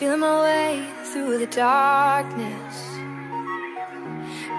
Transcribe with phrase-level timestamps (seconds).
[0.00, 2.88] feeling my way through the darkness.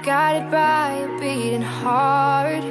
[0.04, 2.64] Guided by a beating heart.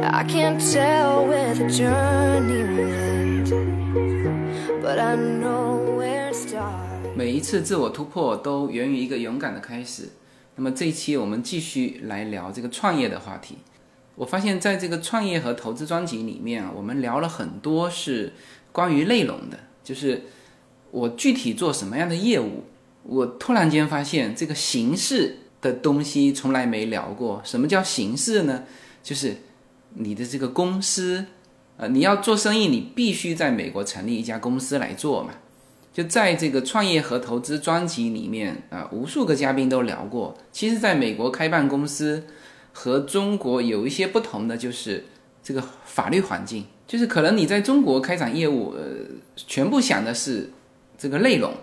[0.00, 3.50] I can't tell where the journey will end,
[4.80, 7.16] but I know where to start.
[7.16, 10.10] 每一次自我突破都源于一个勇敢的开始。
[10.54, 13.58] 那么这一期我们继续来聊这个创业的话题。
[14.14, 18.32] 我发现在这个创业和投资专辑里面啊，我们聊了很多是
[18.70, 20.22] 关于内容的，就是
[20.90, 22.64] 我具体做什么样的业务。
[23.02, 27.40] 我突然间发现这个形式的东西从来没聊过。
[27.44, 28.64] 什么叫形式呢？
[29.02, 29.36] 就是
[29.94, 31.26] 你的这个公司，
[31.76, 35.30] 呃，你要做生意，你必须在美国成立一家公司来做嘛。
[35.92, 40.36] 就在这个创业和投资专辑里面啊，无数个嘉宾都聊过。
[40.52, 42.24] 其实，在美国开办公司。
[42.70, 45.04] 和中国有一些不同的就是
[45.42, 48.84] 这个法律环境，就是可能你在中国开展业务，呃，
[49.34, 50.50] 全部想的是
[50.98, 51.54] 这个内容，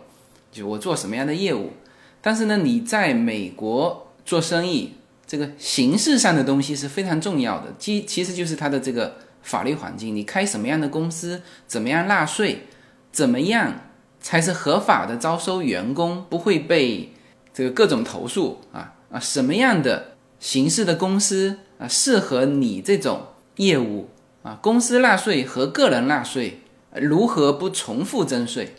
[0.52, 1.74] 就我做什么样的业务。
[2.22, 4.94] 但是呢，你在美国做生意，
[5.28, 12.68] 这个形式上的东西是非常重要的，其其实就是它的这个法律环境，你开什么样的公司，怎么样纳税，
[13.12, 13.82] 怎么样
[14.20, 17.12] 才是合法的招收员工，不会被
[17.54, 20.16] 这个各种投诉啊啊，什么样的？
[20.38, 24.10] 形式的公司啊，适合你这种业务
[24.44, 26.60] 啊，公司纳税和个人纳税
[26.94, 28.76] 如何不重复征税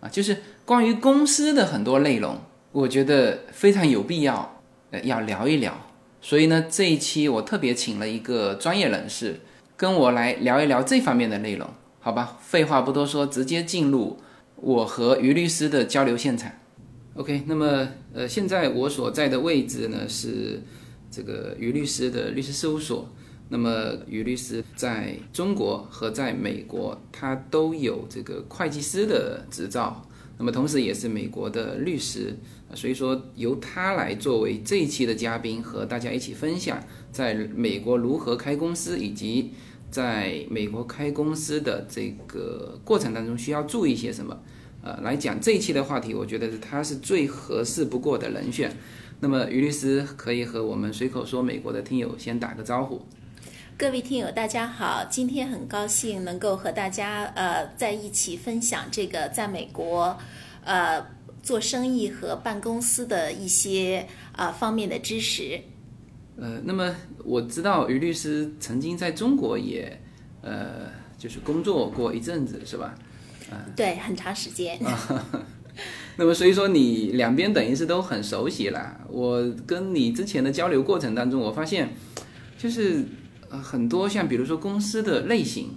[0.00, 0.08] 啊？
[0.08, 2.38] 就是关于公司的很多内容，
[2.72, 5.78] 我觉得非常有必要呃要聊一聊。
[6.20, 9.40] 所以呢，这一期我特别请了一个专业人士
[9.76, 11.68] 跟我来聊一聊这方面的内容，
[12.00, 12.38] 好吧？
[12.40, 14.18] 废话不多说，直接进入
[14.56, 16.50] 我和于律师的交流现场。
[17.14, 20.62] OK，那么呃，现在我所在的位置呢是。
[21.12, 23.08] 这个于律师的律师事务所，
[23.52, 30.06] 那么于律师在中国和在美国，他都有这个会计师的执照，
[30.38, 32.36] 那么同时也是美国的律师，
[32.74, 36.80] 所以说由他来作为这一期的嘉宾，和大家一起分享
[37.10, 39.50] 在美国如何开公司，以及
[39.90, 44.40] 在美国开公司的这个过程当中需要注意些什么，
[44.80, 48.72] 呃，来讲这一期的话题，我觉得是他是最合适不过的人选。
[49.18, 53.02] 那么，于律师可以和我们随口说美国的听友先打个招呼。
[53.80, 60.18] 各位听友，大家好，今天很高兴能够和大家呃在一起分享这个在美国
[60.62, 61.02] 呃
[61.42, 65.58] 做生意和办公司的一些啊方面的知识。
[66.36, 69.98] 呃，那么我知道于律师曾经在中国也
[70.42, 72.94] 呃就是工作过一阵子，是吧？
[73.74, 74.78] 对，很长时间。
[76.18, 79.00] 那么，所以说你两边等于是都很熟悉了。
[79.08, 81.88] 我跟你之前的交流过程当中，我发现，
[82.58, 83.02] 就是
[83.50, 85.70] 呃很多像比如说公司的类型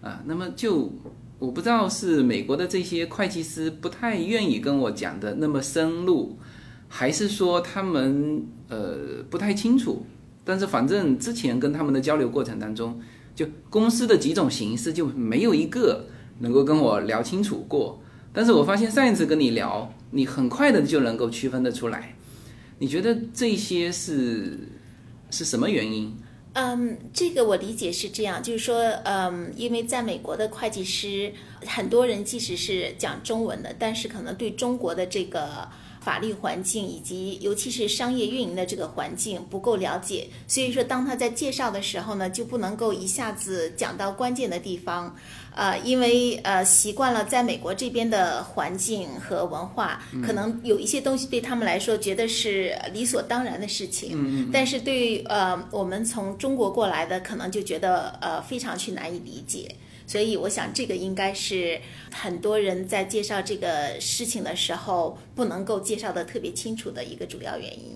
[0.00, 0.90] 啊，那么就
[1.38, 6.38] 我不知道是美国的这些会计师不太愿意跟我讲的那么深入，
[6.88, 10.06] 还是说他们呃不太清楚。
[10.42, 13.00] 但是反正之前跟他们的交流过程当中，
[13.36, 16.06] 就公司的几种形式就没有一个
[16.40, 18.02] 能够跟我聊清楚过。
[18.32, 22.16] 但是我发现上一次跟你聊，你很快的就能够区分得出来。
[22.78, 24.58] 你觉得这些是
[25.30, 26.14] 是什么原因？
[26.52, 31.32] 嗯，这个我理解是这样，就是说，嗯，因为在美国的会计师，
[31.64, 35.68] 很多人即使是讲中文的，但是可能对中国的这个
[36.00, 45.14] 法律环境以及尤其是商业运营的这个环境不够了解，所以说当他在介绍的时候呢，就不能够一下子讲到关键的地方。
[45.52, 54.12] 呃，因为呃习惯了在美国这边的环境和文化，可能有一些东西对他们来说觉得是理所当然的事情。
[54.14, 59.74] 嗯但是对呃我们从中国过来的，可能就觉得呃非常去难以理解。
[60.10, 61.78] 所以我想这个应该是
[62.10, 67.94] 很多人在介绍这个事情的时候不能够介绍的特别清楚的一个主要原因。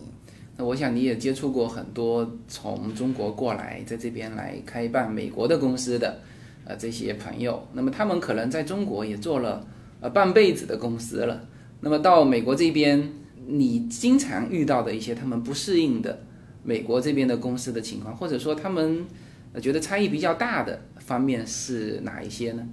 [0.56, 6.20] 那我想你也接触过很多从中国过来在这边来开办美国的公司的。
[6.66, 9.66] 呃，这些朋友，那么他们可能在中国也做了
[10.00, 11.46] 呃半辈子的公司了，
[11.80, 13.12] 那么到美国这边，
[13.46, 16.22] 你经常遇到的一些他们不适应的
[16.62, 19.04] 美国这边的公司的情况，或者说他们
[19.60, 22.66] 觉得差异比较大的方面是哪一些呢？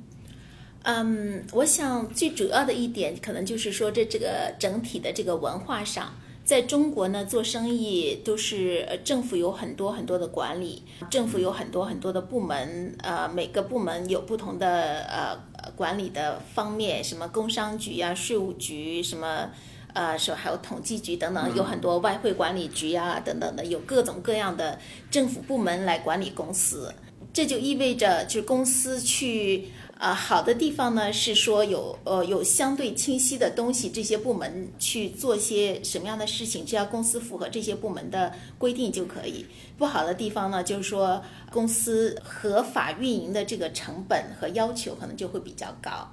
[0.83, 6.13] 嗯，我想最主要的一点可能就是说，这这个整体的这个文化上。
[6.43, 15.37] 在中国呢，做生意都是政府有很多很多的管理，政府有很多很多的部门，呃，每个部门有不同的呃
[15.75, 19.49] 管理的方面，什么工商局呀、税务局，什么
[19.93, 24.79] 呃，说还有统计局等等，有很多外汇管理局啊等等的，有各种各样的
[25.11, 26.91] 政府部门来管理公司。
[27.33, 39.45] 这就意味着，就是公司去啊，好的地方呢是说有呃有相对清晰的东西，这些部门去做些什么样的事情，只要公司符合这些部门的规定就可以。
[39.77, 46.11] 不好的地方呢，就是说公司合法运营的这个成本和要求可能就会比较高，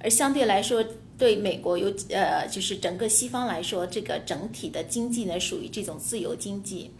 [0.00, 0.84] 而相对来说，
[1.16, 6.90] 对美国有呃就是整个西方来说，这个整体的经济呢属于这种自由经济。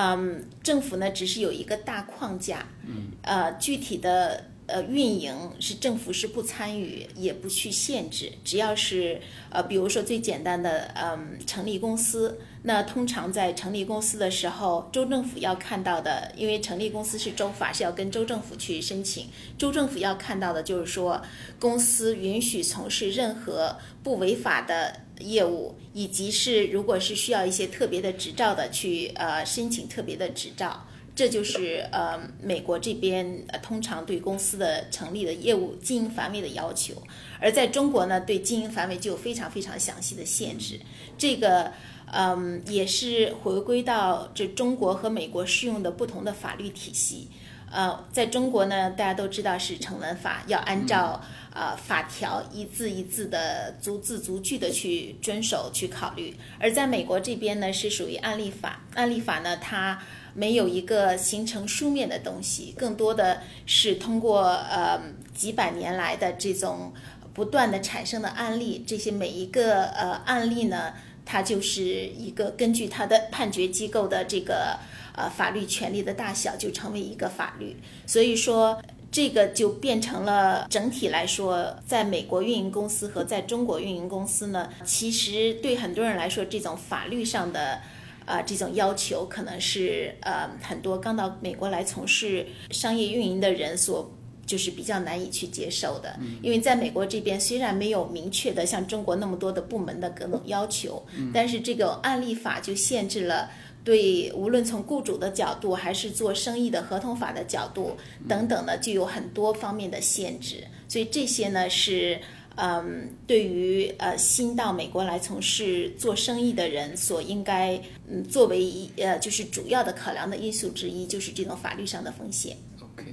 [0.00, 19.26] 嗯，政府呢只是有一个大框架，嗯，呃，具体的呃运营是政府是不参与，也不去限制，只要是呃，比如说最简单的，嗯，成立公司，那通常在成立公司的时候，州政府要看到的，因为成立公司是州法，是要跟州政府去申请，
[19.58, 21.20] 州政府要看到的就是说，
[21.58, 25.07] 公司允许从事任何不违法的。
[25.20, 36.94] 业务，以及是如果是需要一些特别的执照的，去呃申请特别的执照，这就是呃美国这边通常对公司的成立的业务经营范围的要求。
[37.40, 40.78] 而在中国呢，对经营范围就有非常非常详细的限制。
[41.16, 41.72] 这个
[42.12, 47.28] 嗯也是回归到这中国和美国适用的不同的法律体系。
[47.70, 51.20] 呃，在中国呢，大家都知道是成文法，要按照。
[51.50, 56.36] 呃，法条一字一字的、逐字逐句的去遵守、去考虑。
[56.60, 58.82] 而在美国这边呢，是属于案例法。
[58.94, 60.00] 案例法呢，它
[60.34, 65.00] 没有一个形成书面的东西，更多的是通过呃
[65.34, 66.92] 几百年来的这种
[67.34, 68.84] 不断的产生的案例。
[68.86, 70.94] 这些每一个呃案例呢，
[71.24, 74.78] 它就是一个根据它的判决机构的这个
[75.18, 77.76] 呃法律权利的大小，就成为一个法律。
[78.06, 78.80] 所以说。
[79.10, 87.80] 这个就变成了整体来说，在美国运营公司和在中国运营公司呢，其实对很多人来说，这种法律上的，
[88.26, 94.12] 呃，这种要求可能是呃很多刚到美国来从事商业运营的人所
[94.44, 96.14] 就是比较难以去接受的。
[96.42, 103.50] 因为在美国这边虽然没有明确的像中国那么多的部门的各种要求，但是这个案例法就限制了。
[103.88, 107.96] 对，无论从雇主的角度，还是做生意的合同法的角度
[108.28, 110.62] 等等呢，就有很多方面的限制。
[110.86, 112.20] 所以这些呢，是
[112.56, 122.58] 嗯，对于呃新到美国来从事做生意的人所应该嗯作为一呃就是主要的考量的因素之一，就是这种法律上的风险。
[122.78, 123.06] OK，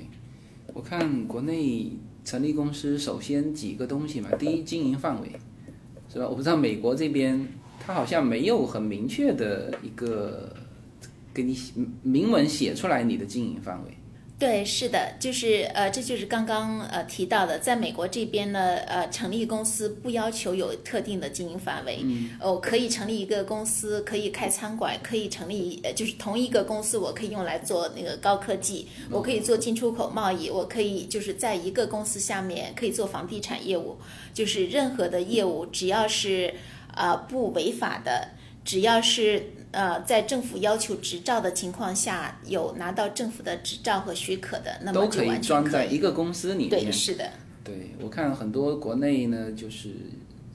[0.74, 1.90] 我看国内
[2.26, 5.32] 成立公司首先几个东西嘛，第一经营范围
[6.12, 6.28] 是吧？
[6.28, 7.48] 我不知道美国这边
[7.80, 10.54] 它好像没有很明确的一个。
[11.36, 11.60] 给你
[12.02, 13.92] 明文写出来你的经营范围，
[14.40, 33.98] 对，是的，就是呃，这就是刚刚呃提到的，在美国这边呢，呃，成立公司不要求有特定的经营范围，嗯，哦，可以成立一个公司，可以开餐馆，可以成立，呃，就是同一个公司，我可以用来做那个高科技，我可以做进出口贸易，我可以就是在一个公司下面可以做房地产业务，
[34.34, 36.54] 就是任何的业务，只要是
[36.94, 38.30] 呃不违法的，
[38.66, 39.52] 只要是。
[39.76, 46.70] 呃，在政府要求执照的情况下，有拿到政府的执照和许可的，那么就可以装在一个公司里面。
[46.70, 47.30] 对，是的。
[47.62, 49.90] 对，我看很多国内呢，就是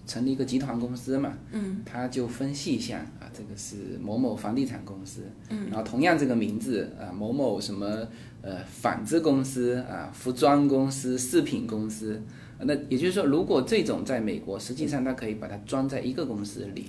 [0.07, 5.21] 成立一个集团公司嘛，嗯，他就分细项啊，这个是某某房地产公司，
[5.51, 8.09] 嗯，然后同样这个名字啊，某某什么
[8.41, 12.23] 呃纺织公司啊，服装公司、饰品公司，
[12.59, 16.87] 那也就是说，如果这种在美国，实际上它可以把它装在一个公司里。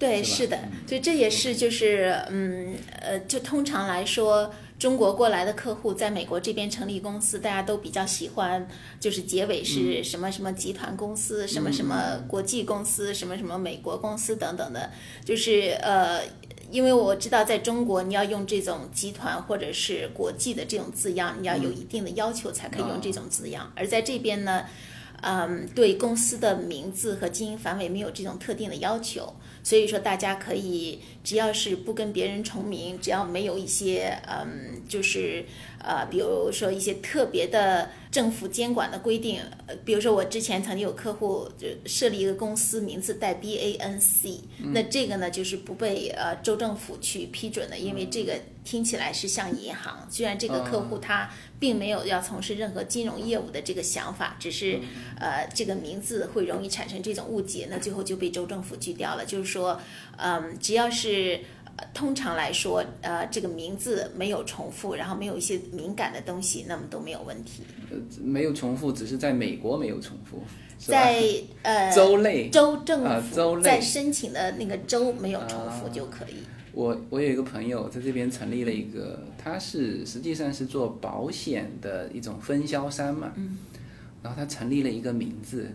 [0.00, 8.66] 对，是的，所以这也是就是，嗯，呃，就通常来说，中国过来的客户在美国这边成立公司，大家都比较喜欢，
[8.98, 14.90] 就是结尾是什么什么集团公司，什么什么国际公司，什么什么美国公司等等的，
[15.22, 16.22] 就是呃，
[16.70, 24.64] 因为我知道在中国你要用这种集团或者是国际的这种字样，你要有一定的要求才可以用这种字样，而在这边呢，
[25.20, 29.34] 嗯，对公司的名字和经营范围没有这种特定的要求。
[29.62, 35.44] 所以说，大家可以只要是不跟别人重名，只要没有一些嗯，就是
[35.78, 44.40] 呃，比如说一些特别的政府监管的规定，呃，比如说我之前曾经有客户就设立一个公司名字带 B A N C，
[44.72, 51.30] 那这个呢就是不被呃州政府去批准的，因为这个听起来是像银行，虽然这个客户他。
[51.60, 54.80] 并没有要从事任何金融业务的这个想法，只是，
[55.18, 59.26] 呃，这个名字会容易产生这种误解，那最后就被州政府拒掉了。
[59.26, 59.78] 就是说，
[60.16, 61.38] 嗯，只要是
[61.92, 67.62] 通常来说，呃，这个名字没有重复，然后没有一些敏感的东西，那么都没有问题。
[67.90, 70.42] 呃，没有重复，只是在美国没有重复，
[70.78, 71.22] 在
[71.62, 72.48] 呃 州内。
[72.50, 76.36] 州政府在申请的那个州没有重复就可以。
[76.72, 83.32] 我我有一个朋友在这边成立了一个，他是实际上是做保险的一种分销商嘛，
[84.22, 85.68] 然后他成立了一个名字，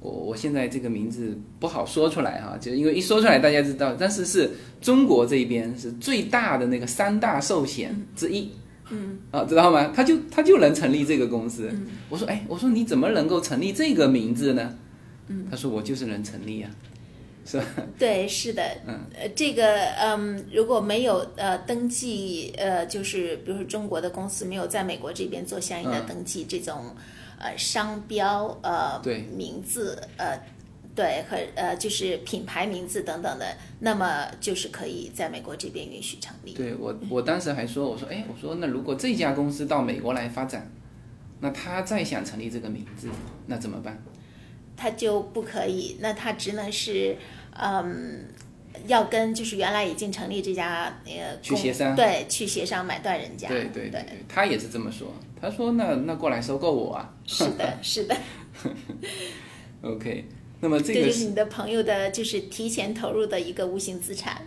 [0.00, 8.50] 我我现在这个名字不好说出来哈，就因为一说出来大家知道，但是是中国这边是最大的那个三大寿险之一。
[8.92, 9.92] 嗯，啊，知道吗？
[9.94, 11.70] 他就他就能成立这个公司。
[12.08, 14.74] 我说，哎，我说你怎么能够成立这个名字呢？
[15.28, 16.70] 嗯，他说我就是能成立啊，
[17.44, 17.64] 是吧？
[17.96, 26.96] 对，是的，嗯，呃，这个，嗯，如果没有呃登记，呃，就是比如说中国的公司没有在美国这边做相应的登记，这种
[27.40, 30.38] 呃商标呃对名字呃。
[30.92, 33.46] 对，和呃，就是品牌名字等等的，
[33.78, 36.52] 那么就是可以在美国这边允许成立。
[36.52, 40.68] 对我，我当时还说，我说，哎，我说那如果这家公司到美国来发展，
[41.38, 43.08] 那他再想成立这个名字，
[43.46, 44.02] 那怎么办？
[44.76, 47.16] 他就不可以，那他只能是，
[47.52, 48.24] 嗯，
[48.86, 53.48] 要跟就是原来已经成立这家呃去协商，对，去协商买断人家。
[53.48, 57.14] 对对对，他也是这么说，他说那那过来收购我啊。
[57.26, 58.16] 是的， 是的。
[59.82, 60.24] OK。
[60.62, 64.46] 那么这个就是你的朋友的，就是提前投入的一个无形资产，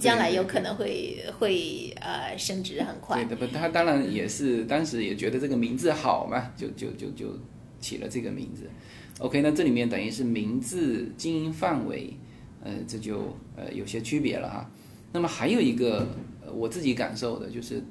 [0.00, 3.22] 将来有可能会会呃升值很快。
[3.22, 7.38] 对的，不，他当然也是当时也觉得这个名字好嘛，就就就就
[7.78, 8.70] 起了这个名字。
[9.18, 12.16] OK，那这里面等于是名字、经营范围，
[12.62, 14.70] 呃，这就呃有些区别了哈。
[15.12, 16.06] 那么还有一个
[16.44, 17.82] 呃我自己感受的就是，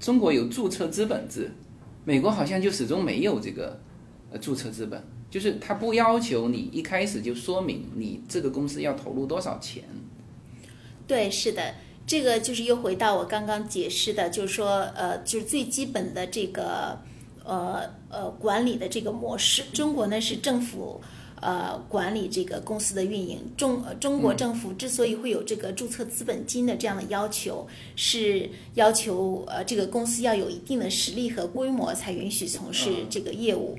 [0.00, 1.50] 中国有注册资本制，
[2.04, 3.78] 美国好像就始终没有这个
[4.30, 5.02] 呃注册资本。
[5.30, 9.82] 就是他不要求你一开始就说明你这个公司要投入多少钱。
[11.06, 11.74] 对，是的，
[12.06, 17.00] 这个就是又回到我刚刚解释的，就是说，呃，就是最基本的这个，
[17.44, 19.62] 呃呃，管理的这个模式。
[19.72, 21.00] 中国呢是政府
[21.42, 23.38] 呃管理这个公司的运营。
[23.56, 33.78] 中中国政府之所以会有这个注册资本金的这样的要求，是要求呃这个公司要有一定的实力和规模才允许从事这个业务。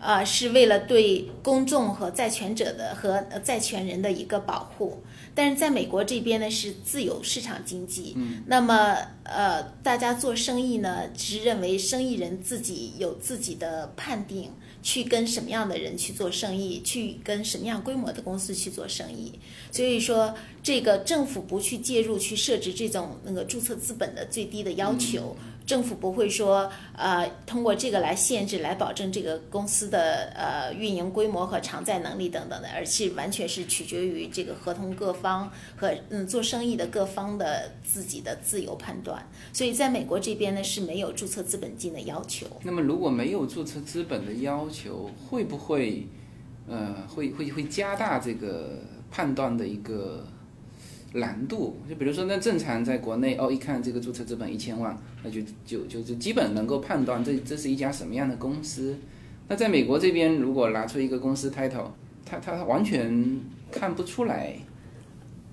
[0.00, 5.02] 啊，是为了对公众和债权者的和债权人的一个保护。
[5.34, 8.14] 但是在美国这边呢，是自由市场经济。
[8.16, 14.50] 嗯，那么呃，大家做生意呢，是认为生意人自己有自己的判定，
[14.82, 19.38] 去跟什么样的人去做生意，去跟什么样规模的公司去做生意。
[19.70, 25.36] 所以说，这个政府不去介入，去设置这种那个注册资本的最低的要求。
[25.70, 39.24] 政府不会说，呃，通过这个来限制、来保证这个公司的呃运营规模和偿债能力等等的，而是完全是取决于这个合同各方和嗯做生意的各方的自己的自由判断。
[39.52, 42.48] 所以，在美国这边呢是没有注册资本金的要求。
[42.64, 46.08] 那么，如果没有注册资本的要求，会不会
[46.66, 50.26] 呃会会会加大这个判断的一个？
[51.12, 58.96] 难度，就比如说，那正常在国内哦，一看这个注册资本一千万，那就就就就基本能够判断这这是一家什么样的公司。
[59.48, 61.88] 那在美国这边，如果拿出一个公司 title，
[62.24, 63.40] 他他完全
[63.72, 64.54] 看不出来。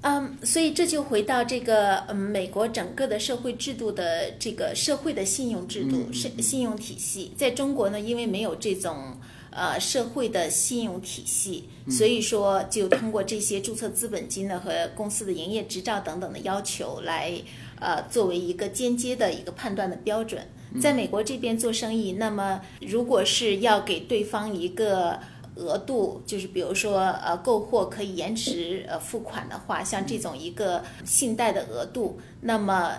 [0.01, 9.17] 嗯，所以这就回到这个嗯，美国整个的社会制度的这个社会的信用制度、信信用体系，在中国呢，因为没有这种。
[9.57, 17.33] 呃，社会的信用体系，所以说就通过这些注册资本金呢和公司的营业执照等等的要求来，
[17.79, 20.47] 呃，作为一个间接的一个判断的标准。
[20.79, 25.19] 在美国这边做生意，那么如果是要给对方一个
[25.55, 32.91] 额度，就是比如说呃购货可以延迟呃付款的话，像这种一个信贷的额度，那么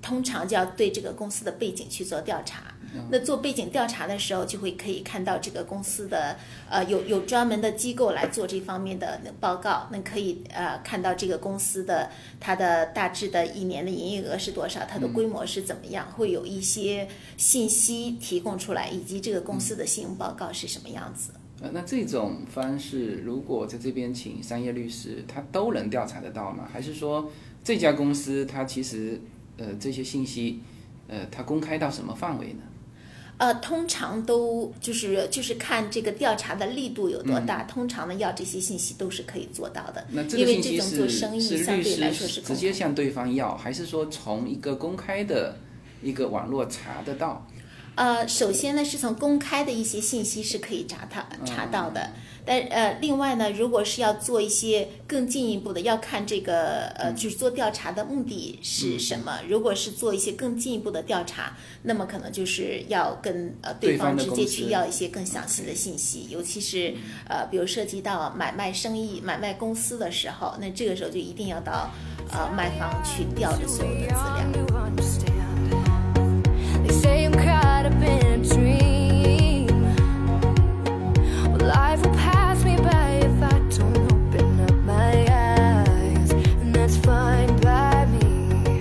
[0.00, 2.72] 通常就要对这个公司的背景去做调查。
[3.10, 6.36] 那做背景调查的时候，就会可以看到这个公司的
[6.68, 21.32] 呃有有专门的机构来做这方面的报告，那可以呃看到这个公司的它的大致的一年的营业额是多少，它的规模是怎么样，会有一些信息提供出来，以及这个公司的信用报告是什么样子。
[21.60, 26.68] 呃，那这种方式如果在这边请商业律师，他都能调查得到吗？
[26.72, 27.30] 还是说
[27.64, 29.20] 这家公司它其实
[29.56, 30.60] 呃这些信息
[31.08, 32.62] 呃它公开到什么范围呢？
[33.38, 37.62] 呃，通常都就是就是看这个调查的力度有多大。
[37.62, 40.04] 通常呢，要这些信息都是可以做到的。
[40.10, 45.56] 那因为这种做生意相对来说是直接向对方要，还是说从一个公开的
[46.02, 47.46] 一个网络查得到？
[47.98, 52.10] 呃，首先呢，是从公开的一些信息是可以查到查到的。
[52.46, 59.40] 但呃，另外呢，如果是要做一些更进一步的，要看这个呃，就是做调查的目的是什么。
[59.48, 66.94] 如果是做一些更进一步的调查，那么可能就是要跟呃对方直接去要一些更详细的信息，尤其是
[67.28, 71.90] 呃，比如涉及到买卖生意、买卖公司的时候，那这个时候就一定要到
[72.30, 75.37] 呃卖方去调着所有的资料。
[78.42, 79.66] Dream
[81.58, 87.58] life will pass me by if I don't open up my eyes and let's find
[87.62, 88.78] by me。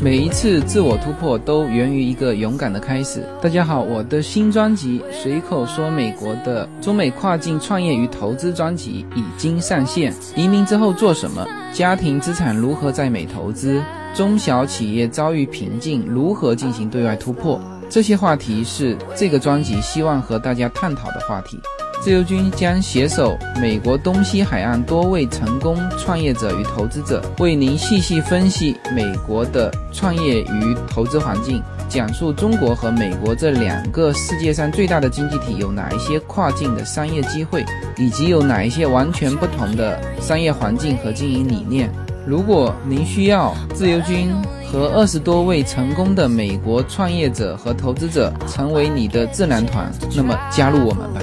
[0.00, 3.26] 每一次自我突破都源于一个勇敢的开始。
[3.40, 10.14] 大家好，我的新专辑随口说美国的中美跨境创业与投资专辑已经上线。
[10.36, 11.44] 移民之后做什么？
[11.72, 13.82] 家庭资产如何在美投资？
[14.14, 17.60] 中小企业遭遇瓶颈，如何进行对外突破？
[17.92, 21.60] 这些话题是这个专辑希望和大家探讨的话题。
[22.00, 37.62] 自由军将携手美国东西海岸多位成功创业者与投资者，为您细细分析美国的创业与投资环境，讲述中国和美国这两个世界上最大的经济体有哪一些跨境的商业机会，
[37.98, 41.92] 以及有哪一些完全不同的商业环境和经营理念。
[42.24, 44.32] 如果您需要自由军
[44.64, 51.20] 和二十多位成功的美国创业者和投资者成为你的智囊团，那么加入我们吧。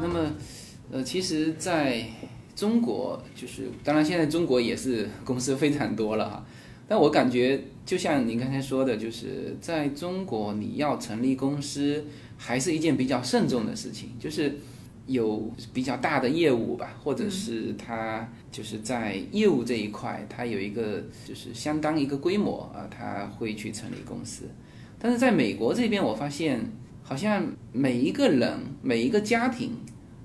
[0.00, 0.30] 那么，
[0.92, 2.04] 呃，其实在
[2.54, 6.44] 中国，就是当然现在中国也是公司非常多了哈，
[6.86, 12.04] 但我感觉就像您刚才说的，就是在中国你要成立公司
[12.36, 14.54] 还是一件比较慎重的事情，就是
[15.06, 24.44] 有比较大的业务吧，或者是它就是在业务这一块，它有一个就是相当一个规模啊，他会去成立公司。
[24.98, 26.60] 但是在美国这边，我发现
[27.02, 29.72] 好像每一个人、每一个家庭，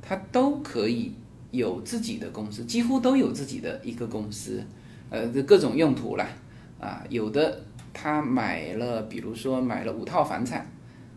[0.01, 1.11] 他都可以
[1.51, 4.63] 有自己的公司，几乎都有自己的一个公司，
[5.09, 6.25] 呃，这各种用途啦，
[6.79, 10.65] 啊，有的他买了，比如说买了五套房产，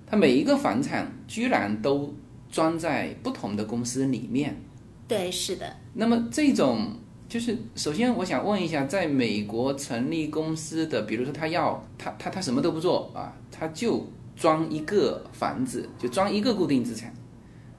[0.06, 2.12] 他每一个房产居然都
[2.50, 4.60] 装在不同的公司里面。
[5.06, 6.96] 对，是的，那么这种
[7.28, 17.12] 就是，首先我想问一下，在美国成立公司的，比如说他要他他他什么都不做啊，他就装一个房子，就装一个固定资产，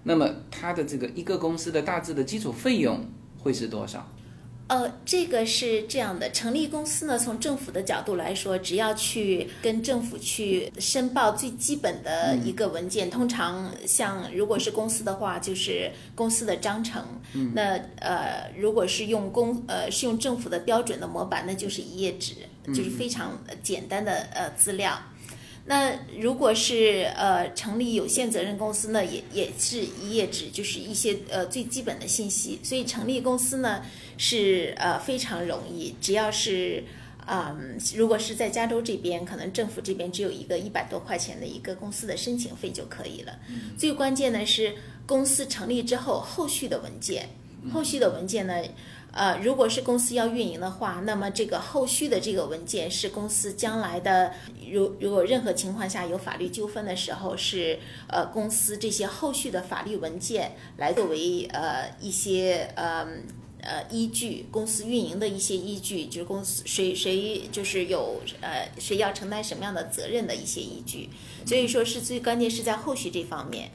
[0.03, 2.99] 那么他的这个一个公司的大致的基础费用
[3.39, 4.07] 会是多少？
[4.67, 17.03] 呃，这个是这样的，成立公司呢，从政府的角度来说，只要去跟政府去申报最基本的一个文件，通常像如果是公司的话，就是公司的章程。
[17.53, 22.35] 那呃，如果是用公呃是用政府的标准的模板，那就是一页纸，
[22.67, 24.97] 就是非常呃简单的呃资料。
[25.65, 32.59] 那如果是呃成立有限责任公司呢，也也是一页纸，就是一些呃最基本的信息。
[32.61, 33.81] 所以成立公司呢
[34.17, 36.83] 是呃非常容易，只要是
[37.27, 43.39] 嗯，如果是在加州这边，可能政府这边只有一个一百多块钱的一个公司的申请费就可以了。
[43.77, 47.29] 最关键的是公司成立之后后续的文件，
[47.71, 48.55] 后续的文件呢。
[49.15, 54.33] 呃，如果是公司要运营的话，那么这个后续的这个文件是公司将来的，
[54.71, 63.07] 如如果任何情况下有法律纠纷的时候，是呃公司这些后续的法律文件来作为呃一些呃
[63.61, 71.11] 呃依据，公司运营的一些依据，就是公司谁谁就是有呃谁要承担什么样的责任的一些依据。
[71.45, 73.69] 所以说是最关键是在后续这方面。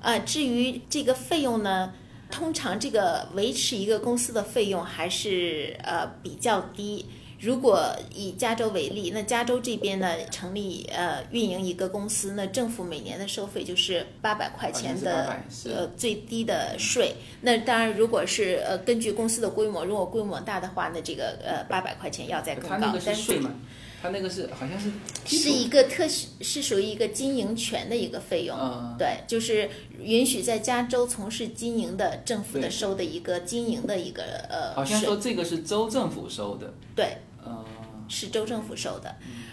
[0.00, 1.92] 呃，至于这个费用呢？
[2.30, 7.06] 通常这个维持一个公司的费用还是呃比较低。
[7.40, 17.14] 如果以加州为例，那加州这边呢成立呃运营一个公司，那政府每年的收费就是八百块钱的好像是800是呃最低的税。
[17.40, 22.94] 那当然，如果是呃根据公司的规模，如果规模大的话，那这个呃八百块钱要再更高。
[23.06, 23.54] 但税吗？
[24.02, 24.90] 他那个是好像是
[25.26, 28.56] 是一个特许，是属于一个经营权的一个费用。
[28.58, 29.68] 嗯对，就是
[30.00, 37.64] 允许在加州从事经营的政府的收的一个经营的一个呃好像说这个是州政府收的，对，嗯，
[38.08, 39.14] 是州政府收的。
[39.26, 39.49] 嗯，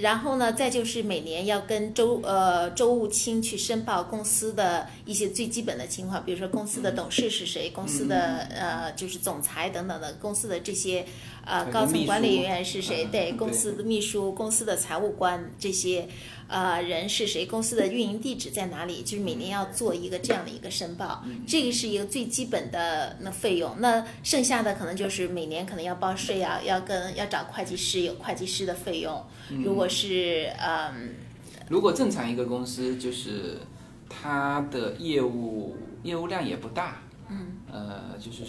[0.00, 11.06] 然后呢，再就是每年要跟周呃周务清去申报公司的一些最基本的情况，比如说公司的董事是谁，公司的呃就是总裁等等的，公司的这些
[11.44, 16.06] 呃高层管理人员是谁，嗯，对公司的秘书、公司的财务官这些
[16.54, 23.74] 呃人是谁，公司的运营地址在哪里，就是每年要做一个这样的一个申报，这个是一个最基本的那费用。
[23.80, 29.20] 那剩下的可能就是每年可能要报税啊，要跟要找会计师有会计师的费用。
[29.64, 31.14] 如果是嗯
[31.68, 33.58] 如果正常一个公司，就是
[34.08, 38.44] 它的业务业务量也不大，嗯，呃，就是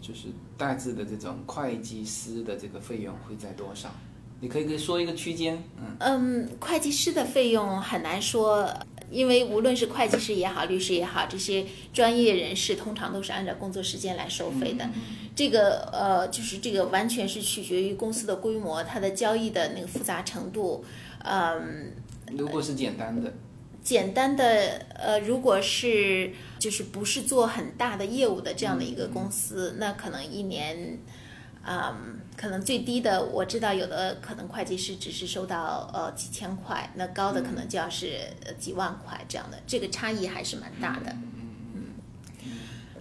[0.00, 3.90] 就是大致的这种会计师的这个费用会在多少？
[4.40, 8.68] 你可以可以说一个区间，嗯，嗯，会计师的费用很难说。
[9.10, 14.86] 因为无论是会计师也好，律师也好，这些专业人士通常都是按照工作时间来收费的。
[15.34, 20.84] 这个呃，就是这个完全是取决于公司的规模、它的交易的那个复杂程度。
[21.24, 21.90] 嗯，
[22.36, 23.32] 如果是简单的，
[23.82, 30.98] 简单的呃，如果是就是不是做很大的业务的这样的一个公司，那可能一年。
[31.70, 41.14] 嗯，可能最低的我知道有的可能会计师只是收到呃几千块，那高的可能就要是呃几万块这样的，这个差异还是蛮大的。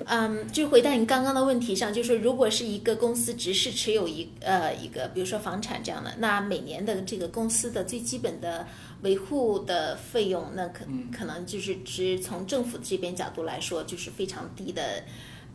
[0.05, 8.67] 嗯，就回到你刚刚的问题上，就是如果是一个公司只是持有一呃一个，比如说房产这样的，那每年的这个公司的最基本的
[9.03, 10.85] 维护的费用，那可
[11.17, 15.03] 可能就是只从政府这边角度来说，就是非常低的。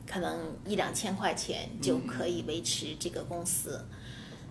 [0.07, 3.85] 可能一两千块钱就可以维持这个公司。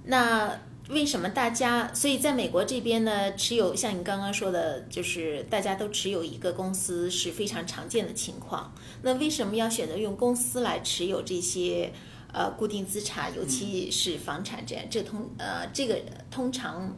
[0.05, 0.59] 那
[0.89, 1.93] 为什么大家？
[1.93, 8.73] 所以在美国这边呢，持有像你刚刚说的，就是大家都持有一个公司是非常常见的情况。
[9.03, 11.93] 那为什么要选择用公司来持有这些
[12.33, 14.83] 呃固定资产，尤其是房产这样？
[14.89, 16.97] 这通呃这个通常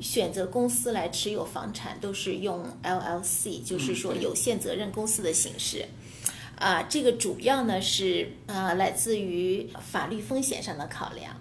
[0.00, 5.84] 选择公司来持有房产都是用 LLC，就是说有限责任公司的形式。
[6.58, 11.34] 啊，这个主要呢是啊来自于法律风险上的考量，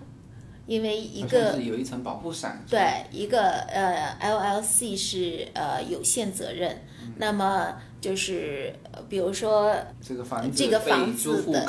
[0.66, 2.64] 因为一个有一层保护伞。
[2.70, 6.84] 对，一个呃 LLC 是呃有限责任，
[7.18, 8.74] 那么就是
[9.10, 11.66] 比如说这个房子这个房子的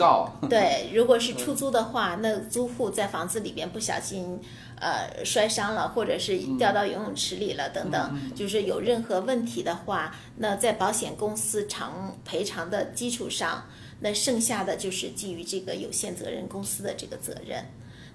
[0.49, 4.39] 对，如果是 出租的话，那租户在房子里边不小心。
[4.81, 13.67] 呃，摔伤了，或者是掉到游泳池里了，等等，就是有任何问题的话，那在保险公司偿赔偿的基础上，
[14.01, 17.65] 那剩下的就是基于这个有限责任公司的这个责任，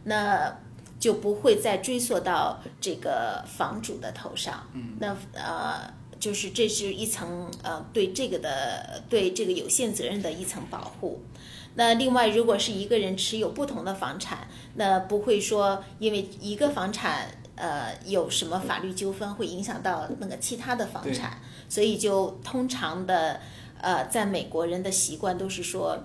[0.06, 0.60] 那
[1.00, 4.66] 就不会再追溯到这个房主的头上。
[5.00, 11.22] 那呃，就是这是一层呃对这个的对这个有限责任的一层保护。
[11.76, 23.40] 那另外，如果是一个人持有不同的房产，那不会说因为一个房产呃有什么法律纠纷会影响到那个其他的房产，所以就通常的
[23.82, 26.04] 呃，在美国人的习惯都是说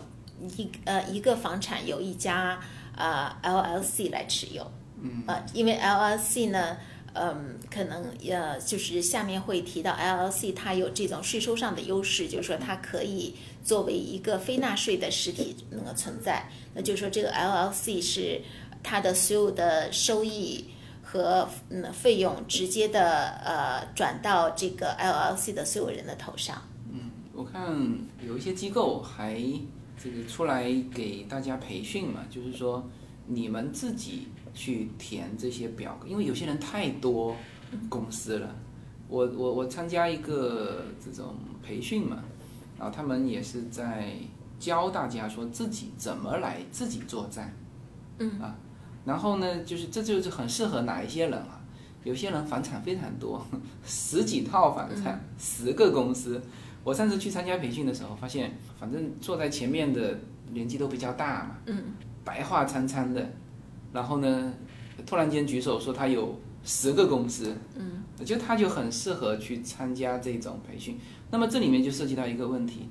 [0.57, 2.59] 一呃一个房产由一家
[2.97, 4.71] 呃 LLC 来持有，
[5.03, 6.77] 嗯，呃，因为 LLC 呢。
[7.15, 13.35] 嗯，可能呃，就是下面会提到 LLC，它有这种税收上的优势，就是说它可以
[13.69, 16.49] 作为一个非纳税的实体那个存在。
[16.75, 18.41] 那就是说，这个 LLC 是
[18.83, 20.65] 它的所有的收益
[21.03, 26.63] 和嗯费用直接的呃转到这个 LLC 的所有人的头上。
[26.91, 29.39] 嗯，我看有一些机构还
[30.03, 32.89] 这个出来给大家培训嘛，就是说
[33.27, 34.29] 你们自己。
[34.55, 37.37] 去填这些表格，因为有些人太多
[37.89, 38.57] 公司了。
[39.07, 42.25] 我我我参加一个这种培训嘛，
[42.79, 44.13] 然后他们也是在
[44.59, 47.53] 教大家说自己怎么来自己作战，
[48.19, 48.55] 嗯啊，
[49.05, 51.61] 然后呢，就是这就是很适合哪一些人啊？
[52.05, 53.45] 有些人房产非常多，
[53.85, 56.41] 十几套房产，十个公司。
[56.85, 60.19] 我上次去参加培训的时候，发现反正坐在前面的
[60.53, 61.83] 年纪都比较大嘛，嗯，
[62.25, 63.29] 白发苍苍的。
[63.93, 64.53] 然后呢，
[65.05, 66.39] 突然间举手说他有
[66.69, 70.99] 十个公司，嗯，我觉得他就很适合去参加这种培训。
[71.31, 72.87] 那么这里面就涉及到一个问题：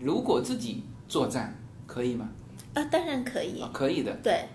[0.00, 1.54] 如果自己作战
[1.86, 2.30] 可以吗？
[2.72, 4.10] 啊，当然可以，可以的。
[4.22, 4.46] 对，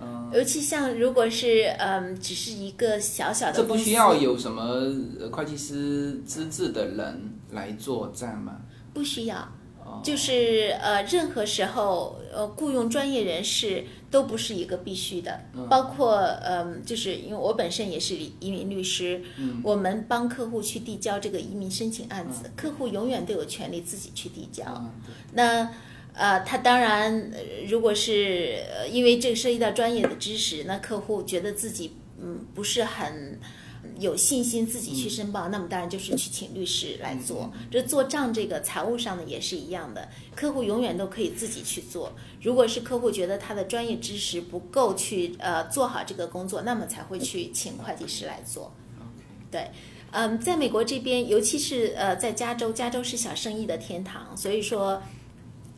[0.00, 4.90] 嗯，尤其像如果是嗯，只是一个小小的，这不需要有什么
[5.30, 8.56] 会计师资质的人来做账吗？
[8.94, 9.46] 不需要。
[10.02, 19.20] 就是呃，任何时候呃，雇佣专业人士都不是一个必须的，包括呃，就是因为我本身也是移民律师，
[19.60, 24.64] 我们帮客户去递交这个移民申请案子，客户永远都有权利自己去递交。
[25.32, 25.68] 那
[26.12, 27.28] 呃，他当然
[27.68, 28.56] 如果是
[28.88, 33.40] 因为这个涉及到专业的知识，那客户觉得自己嗯不是很。
[33.98, 37.52] 有信心自己去申报，那么当然就是去请律师来做。
[37.70, 42.12] 这做账这个财务上的也是一样的，客户永远都可以自己去做。
[42.42, 48.72] 如果是客户觉得他的专业知识不够去呃做好这个工作，那么才会去请会计师来做。
[49.50, 49.70] 对，
[50.10, 55.02] 嗯，在美国这边，尤其是呃在加州，加州是小生意的天堂，所以说。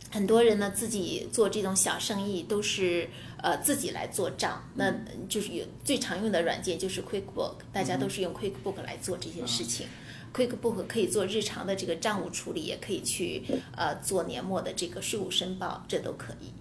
[0.09, 3.09] 很多人呢，自己做这种小生意都是
[3.41, 4.93] 呃自己来做账，那
[5.27, 9.87] 就是有最常用的软件就是 QuickBook，大家都是用 QuickBook 来做这些事情。
[10.33, 13.43] QuickBook 可以做日常的这个账务处理，也可以去
[13.75, 16.51] 呃做年末的这个税务申报，这都可以。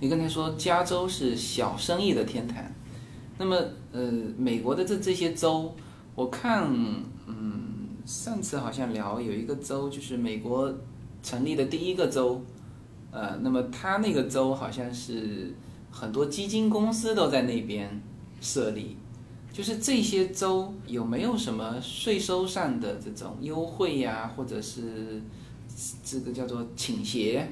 [0.00, 2.62] 你刚才说加州是小生意的天堂，
[3.38, 3.56] 那么
[3.92, 5.74] 呃美国的这这些州，
[6.14, 6.64] 我看
[7.26, 10.74] 嗯上次好像聊有一个州就是美国。
[11.22, 12.40] 成立的第一个州，
[13.10, 15.52] 呃，那么它那个州好像是
[15.98, 18.02] 很多基金公司都在那边
[18.42, 18.98] 设立，
[19.50, 25.22] 就是这些州有没有什么税收上的这种优惠呀，或者是
[26.04, 27.48] 这个叫做倾斜？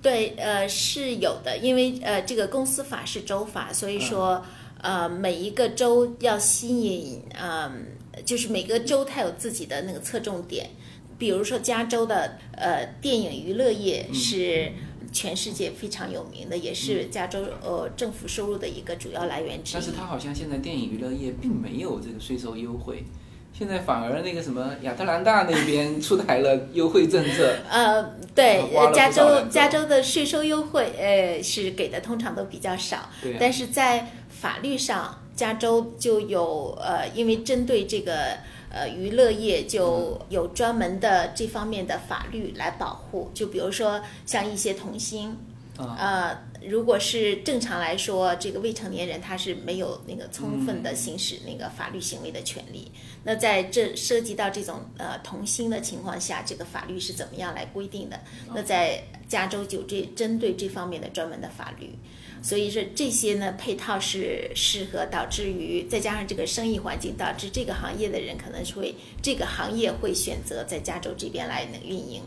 [0.00, 4.40] 对，呃，是有的，因为呃，这个公司法是州法，所以说，
[4.80, 7.86] 呃，每一个州要吸引，嗯、
[8.24, 10.70] 就是每个州它有自己的那个侧重点。
[11.18, 14.72] 比如说，加州的呃电影娱乐业是
[15.12, 19.90] 全世界非常有名的，也是加州呃政府收入的一个主要来源之一但是。
[19.92, 23.04] 它好像现在电影娱乐业并没有这个税收优惠，
[23.52, 27.56] 现在反而那个什么亚特兰大那边 出台了优惠政策。
[27.68, 28.02] 呃，
[28.34, 28.62] 对，
[28.94, 38.38] 加州加州的税收优惠，呃，是给的通常都比较少，对啊但是在法律上，加州就有呃，因为针对这个
[38.70, 43.30] 呃娱乐业，就嗯有专门的这方面的法律来保护。
[43.34, 45.36] 就比如说像一些童星，
[45.76, 52.90] 啊呃，如果是正常来说，这个未成年人他是没有那个充分的行使那个法律行为的权利。
[53.24, 58.20] 那在这涉及到这种呃童星的情况下，这个法律是怎么样来规定的？
[58.54, 61.94] 那在加州就这针对这方面的专门的法律。
[62.42, 72.22] 所以说这些呢配套是适合，导致于再加上这个生意环境，导致这个行业的人可能是会这个行业会选择在加州这边来能运营。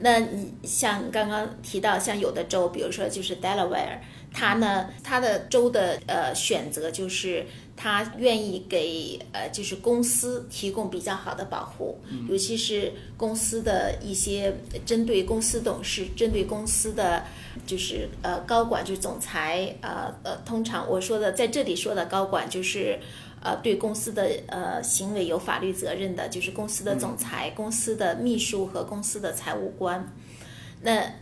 [0.00, 3.98] 那你像刚刚提到，像有的州，比如说就是 Delaware，
[4.32, 14.54] 它呢，它的州的呃选择就是它愿意给呃就是公司提供比较好的保护，尤其是公司的一些
[14.86, 17.24] 针对公司董事、针对公司的
[17.66, 22.98] 就是呃高管，就是总裁，呃呃，通常我说的在这里说的高管就是。
[23.42, 30.12] 呃，对公司的呃行为有法律责任的，就是公司的总裁、公司的秘书和公司的财务官。
[30.82, 31.12] 那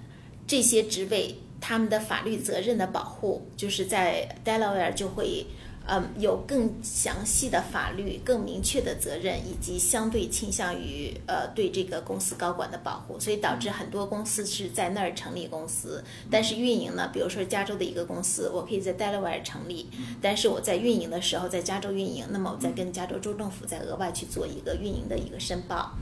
[0.46, 5.46] 这些职位，他们的法律责任的保护，就是在 Delaware 就会，
[5.88, 19.88] 嗯，有更详细的法律、更明确的责任，以及相对倾向于呃对这个公司高管的保护，所以导致很多公司是在那儿成立公司，但是运营呢，比如说加州的一个公司，我可以在 Delaware 成立，
[20.20, 25.92] 但是我在运营的时候在加州运营，那么我再跟加州州政府再额外去做一个运营的一个申报，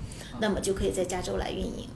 [0.40, 1.87] 那么就可以在加州来运营。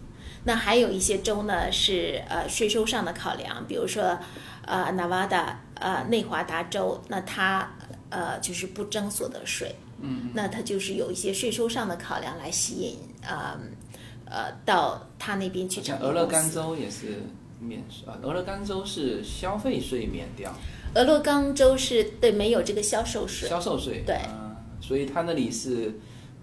[0.44, 4.18] 那还有一些州呢是呃税收上的考量，比如说
[4.62, 7.68] 呃 Nevada 呃内华达州，那它
[8.10, 13.58] 呃就是不征所得税，嗯，那它就是有一些税收上的考量来吸引呃
[14.24, 16.26] 呃到他那边去成俄勒。
[16.26, 17.22] 冈州也是
[17.60, 20.54] 免啊，俄勒冈州是消费税免掉，
[20.94, 24.14] 俄勒冈州是对没有这个销售税，销售税，对。
[24.16, 24.44] 啊
[24.80, 25.92] 所以他那里是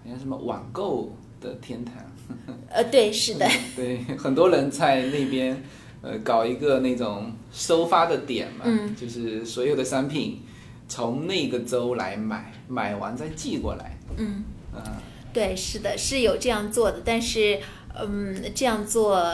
[0.04, 1.94] 好像什么网购的天堂，
[2.68, 5.60] 呃对是的， 对，很多人在那边
[6.02, 8.94] 呃搞一个那种收发的点嘛，嗯。
[8.94, 10.42] 就是所有的商品
[10.88, 14.44] 从那个州来买，买完再寄过来，嗯。
[14.74, 15.00] 啊、
[15.32, 17.58] 对，是的，是有这样做的，但是，
[17.98, 19.26] 嗯，这样做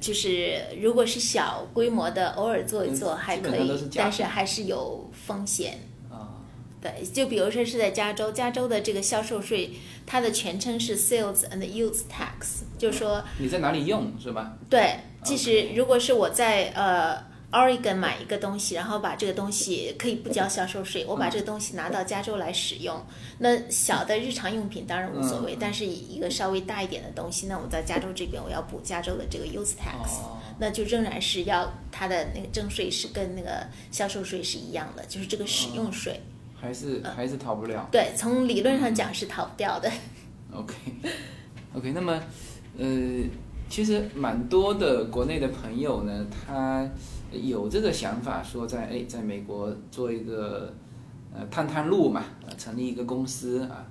[0.00, 5.80] 就是如果是小规模的，偶尔做一做还可以但是还是有风险。
[6.10, 6.40] 啊，
[6.80, 9.72] 对，就比如说是在加州，加州的这个销售税，
[10.06, 14.56] 它的全称是 Sales and Use Tax，就是说，你在哪里用是吧？
[14.70, 23.00] 对，即使如果是我在呃 Oregon 买一个东西，然后把这个东西可以不交销售税，我把这个东西拿到加州来使用。
[23.38, 36.20] 那小的日常用品当然无所谓，嗯但是一个稍微大一点的东西，那我在加州这边我要补加州的这个 use tax，、哦那就仍然是要它的那个征税是跟那个销售税是一样的，就是这个使用税。
[36.60, 37.88] 还是还是逃不了。
[37.92, 39.88] 对，从理论上讲是逃不掉的。
[40.52, 42.20] OK，OK，、 那么
[42.76, 42.86] 呃，
[43.70, 46.84] 其实蛮多的国内的朋友呢，他
[47.32, 50.72] 有这个想法，说在哎，在美国做一个
[51.34, 52.24] 呃探探路嘛，
[52.56, 53.86] 成立一个公司啊。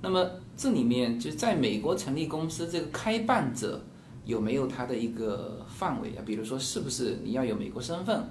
[0.00, 0.24] 那么
[0.56, 3.84] 这里面就在美国成立公司，这个开办者
[4.24, 6.22] 有没有他的一个范围啊？
[6.24, 8.24] 比如说，是不是你要有美国身份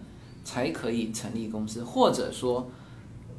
[0.44, 2.70] 才可以成立公司，或者说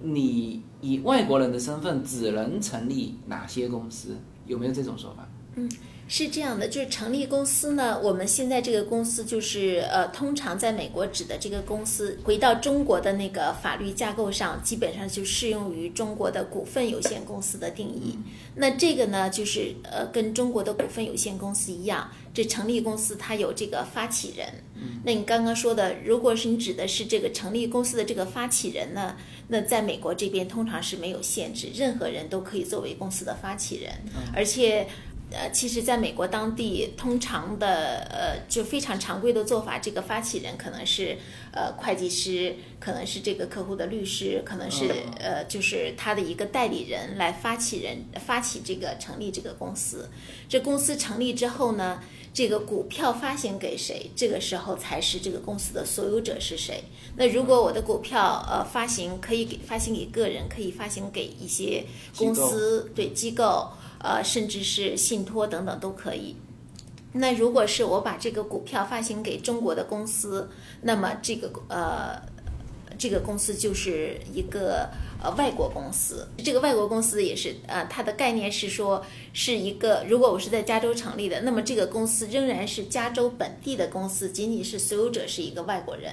[0.02, 4.14] 你以外国人的身份只能成立哪些公司？
[4.46, 5.26] 有没有这种说法？
[5.57, 5.68] 嗯
[6.09, 18.18] 是这样的，就是成立公司呢，我们现在这个公司就是呃，通常在美国指的这个公司，回到中国的那个法律架构上，基本上就适用于中国的股份有限公司的定义。
[18.55, 24.49] 那这个呢，就是呃，跟中国的股份有限公司一样，这成立公司它有这个发起人。
[25.05, 29.14] 那你刚刚说的，如果是你指的是这个成立公司的这个发起人呢，
[29.49, 33.92] 那在美国这边通常是没有限制，任何人都可以作为公司的发起人，
[34.35, 34.88] 而且。
[35.30, 41.18] 呃，其实，在美国当地，通常的呃，就非常常规的做法，这个发起人可能是
[41.52, 44.86] 呃会计师，可能是这个客户的律师，可能是
[45.18, 50.08] 呃就是他的一个代理人来发起人发起这个成立这个公司。
[50.48, 52.00] 这公司成立之后呢，
[52.32, 56.84] 这个股票发行给谁，这个时候才是这个公司的所有者是谁。
[57.16, 61.84] 那如果我的股票呃发行可以给发行给个人，可以发行给一些
[62.16, 63.68] 公司对机构。
[64.00, 66.37] 呃，甚至是信托等等都可以。
[67.12, 70.48] 那如果是我把这个股票发行给中国的公司，
[70.82, 72.20] 那么这个呃，
[72.98, 74.88] 这个公司就是一个。
[75.20, 86.12] 呃，外国公司，这个外国公司也是，呃，它的概念是说，是一个，如果我是在加州成立的，那么这个公司仍然是加州本地的公司，仅仅是所有者是一个外国人。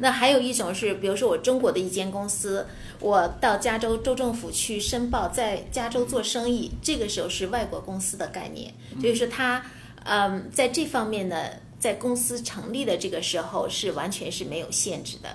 [0.00, 2.66] 那还有一种是，比如说我中国的一间公司，
[2.98, 9.62] 我到加州州政府去申报，在加州做生意，这个时候是外国公司的概念，所以说它，
[10.04, 11.36] 嗯，在这方面呢，
[11.78, 15.28] 在公司成立的这个时候是完全是没有限制的。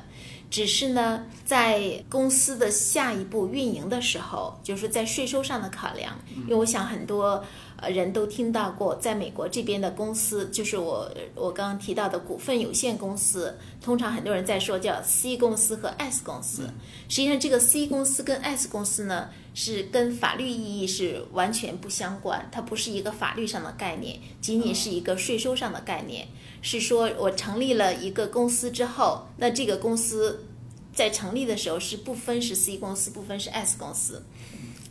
[0.52, 6.14] 只是呢，在公司的下一步运营的时候，就是在税收上的考量。
[6.44, 7.44] 因为我想很多
[7.82, 16.70] 呃人都听到过，在美国这边的公司，就是我我刚刚提到的股份有限公司，通常很多人在说叫 C 公司和 S 公司。
[17.10, 26.28] 实际上，这个 C 公司跟 S 公司呢，是跟法律意义是完全不相关，它不是一个法律上的概念，仅仅是一个税收上的概念。
[26.62, 30.46] 是说，我成立了一个公司之后，那这个公司
[30.94, 34.24] 在成立的时候是不分是 C 公司，不分是 S 公司，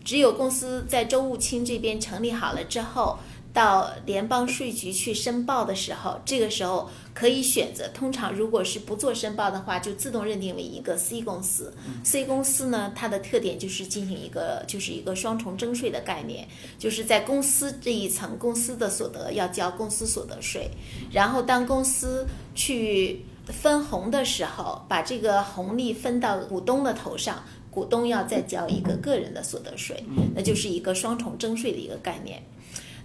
[0.05, 3.19] 只有公司在州务卿这边成立好了之后。
[3.53, 7.89] 到联邦税局去申报的时候，这个时候可以选择。
[7.89, 11.75] 通常如果是不做申报的话，就自动认定为一个 C 公司。
[12.05, 16.47] C 公司呢，它的特点就是进行一个就是一个双重征税的概念，
[16.79, 20.71] 就是在公司这一层，公司的所得要交公司所得税，
[21.11, 30.03] 然后当公司去分红的时候，把这个红利分到股东的头上，股东要再交一个个人的所得税，
[30.35, 32.43] 那就是一个双重征税的一个概念。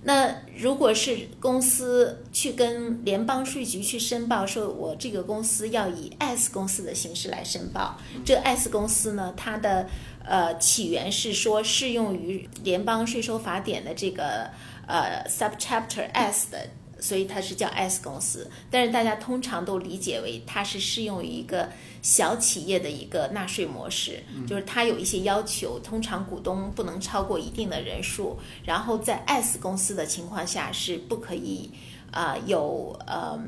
[0.04, 9.88] 那如果是公司去跟联邦税局去申报，说我这个公司要以 S 公司的形式来申报，这 S 公司呢，它的
[10.24, 14.50] 呃起源是说适用于联邦税收法典的这个
[14.88, 16.70] 呃 Subchapter S 的。
[17.06, 21.70] 所以它是叫 S 公司，但是大家通常都理解为它是适用于一个
[22.02, 31.70] 小企业的一个纳税模式，就是它有一些要求，通常股东不能超过一定的人数，然后在 S 公司的情况下是不可以
[32.10, 33.40] 啊有呃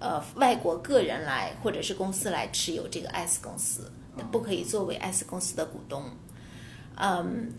[0.00, 3.92] 呃外国个人来或者是公司来持有这个 S 公司，
[4.32, 6.02] 不可以作为 S 公司的股东，
[6.96, 7.54] 嗯。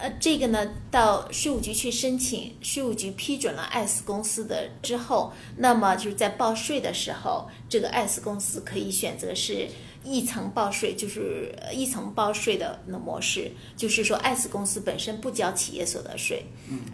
[0.00, 9.68] 呃，这个呢，到税务局去申请，税务局批准了 S 公司的之后，那么就是在报税的时候，这个 S 公司可以选择是
[10.02, 16.44] 一层报税，就是一层报税的那模式，就是说 S 公司本身不交企业所得税，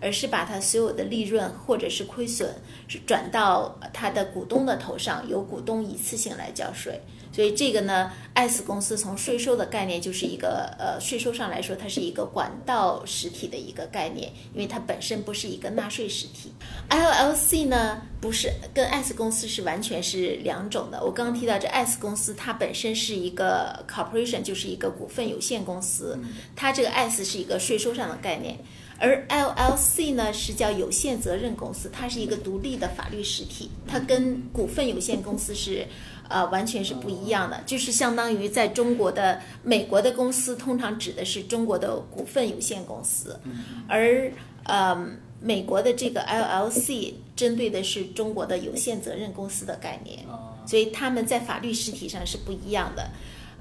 [0.03, 2.55] 而是把它所有的利润或者是亏损
[2.87, 7.01] 是转到它的股东的头上，由股东一次性来交税。
[7.33, 16.53] 所以这个呢，S 公司从税收的概念就是一个呃，税收上来说，它是一个管道实体的一个概念，因为它本身不是一个纳税实体。
[16.89, 21.01] LLC 呢，不是跟 S 公司是完全是两种的。
[21.05, 26.19] 我刚刚提到这 S 公司，它本身是一个 corporation，就是一个股份有限公司，
[26.57, 28.59] 它这个 S 是一个税收上的概念，
[28.99, 35.87] 而 LLC 呢是叫有限责任公司，它是一个独立的法律实体，它跟股份有限公司是。
[36.31, 43.41] 呃，完全是不一样的，就是相当于在中国的美国的公司，通常指的是中国的股份有限公司，
[43.89, 44.31] 而
[44.63, 44.97] 呃，
[45.41, 50.21] 美国的这个 LLC 针对的是中国的有限责任公司的概念，
[50.65, 53.11] 所以他们在法律实体上是不一样的。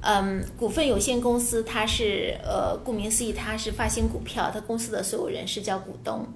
[0.02, 6.28] 嗯，股份有限公司它是呃，顾名思义，它是发行股票，它公司的所有人是叫股东，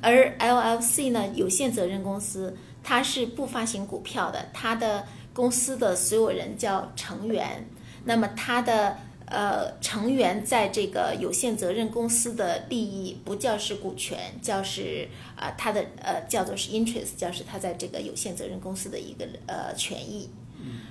[0.00, 5.04] 而 LLC 呢，有限责任公司，它是不发行股票的，它的。
[5.32, 7.68] 公司的所有人叫成员，
[8.04, 20.28] 那么他的呃成员在这个有限责任公司的利益不叫是股权，叫是啊他的呃叫做是 interest，叫是他在这个有限责任公司的一个呃权益。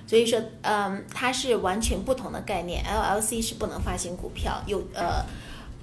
[0.06, 2.82] 所以说，嗯，它是完全不同的概念。
[2.82, 5.24] LLC 是不能发行股票，有呃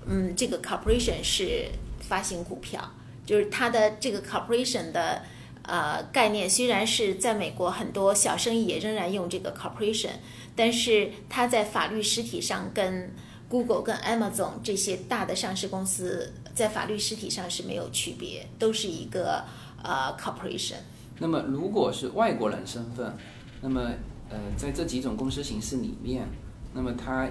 [0.05, 1.69] 嗯这个 corporation 是
[2.01, 2.91] 发行股票，
[3.25, 5.21] 就是它的这个 corporation 的。
[5.67, 10.13] 呃，概念虽然是在美国很多小生意也仍然用这个 corporation，
[10.55, 13.13] 但是它在法律实体上跟
[13.49, 19.43] Google 跟 Amazon 这些大的上市公司在法律实体上是没有区别，都是一个
[19.83, 20.77] 呃 corporation。
[21.19, 23.13] 那么如果是外国人身份，
[23.61, 23.91] 那么
[24.29, 26.25] 呃在这几种公司形式里面，
[26.73, 27.29] 那么它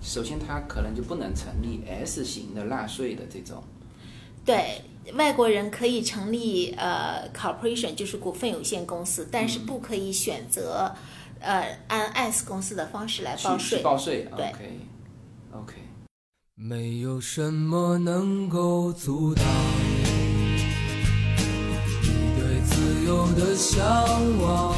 [0.00, 3.62] 首先它可能就不能成立 S 型的纳税的这种。
[4.44, 4.80] 对，
[5.14, 10.92] 外国人可以成立呃 corporation，就是股份有限公司，但是不可以选择
[11.38, 13.80] 呃按 S 公司的方式来报税。
[13.82, 14.80] 报税对，OK
[15.52, 15.74] OK。
[16.56, 19.44] 没有什么能够阻挡
[22.02, 22.08] 你
[22.40, 23.78] 对自由的向
[24.40, 24.74] 往。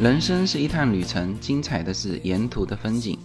[0.00, 3.18] 人生是一趟旅程，精彩的是沿途的风景。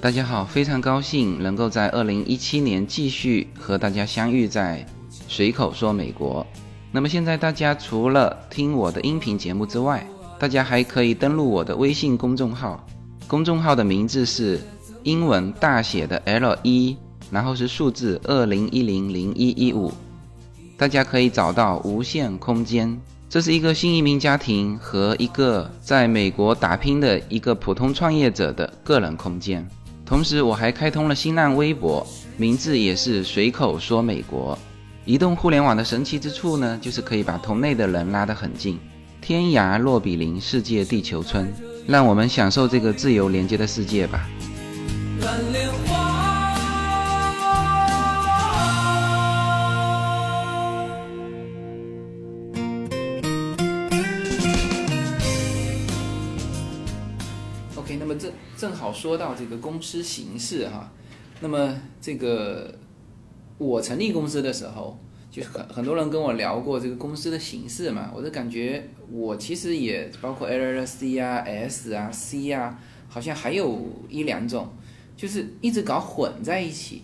[0.00, 4.86] 大家好，非常高兴能够在二零一七年继续和大家相遇在
[5.28, 6.46] 随口说美国。
[6.92, 10.06] 那么现在大家除了听我的音频节目之外，
[10.38, 12.86] 大家还可以登录我的微信公众号，
[13.26, 14.60] 公众号的名字是
[15.02, 16.96] 英文大写的 L 一，
[17.30, 19.92] 然后是数字二零一零零一一五，
[20.76, 22.98] 大家可以找到无限空间。
[23.28, 29.66] 这是一个新移民家庭和一个在美国打拼的一个普通创业者的个人空间。
[30.06, 32.06] 同时，我还开通了新浪微博，
[32.36, 34.56] 名字也是随口说美国。
[35.06, 38.76] 移动互联网的神奇之处呢，就是可以把同类的人拉得很近，
[39.20, 41.46] 天涯若比邻，世界地球村。
[41.86, 44.28] 让我们享受这个自由连接的世界吧。
[45.20, 46.56] 蓝莲花。
[57.76, 60.90] OK，那么正正好说到这个公司形式哈，
[61.38, 62.74] 那么这个
[63.58, 64.98] 我成立公司的时候，
[65.30, 72.78] 就是很很多人跟我聊过这个公司的形式嘛，我就感觉我其实也包括 LLC 啊、S 啊、C 啊，
[73.08, 74.68] 好像还有一两种，
[75.16, 77.02] 就是一直搞混在一起。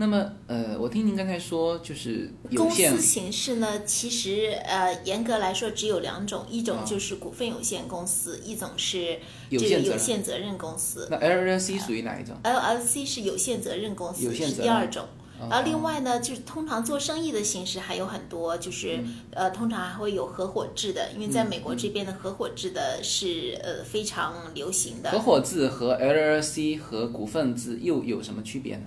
[0.00, 9.18] 那么呃，我听您刚才说就是有公司形式呢，其实呃严格来说只有两种，一种啊就是股份有限公司，一种是
[9.50, 11.08] 这个有限责任公司。
[11.10, 15.04] 那 LLC 属于哪一种？LLC 是有限责任公司，是第二种。
[15.40, 25.10] 哦然后另外呢，就是通常做生意的形式还有很多，就是、嗯呃，通常还会有合伙制的，因为在美国这边的合伙制的是呃非常流行的。
[25.10, 28.82] 合伙制和 LLC 和股份制又有什么区别呢？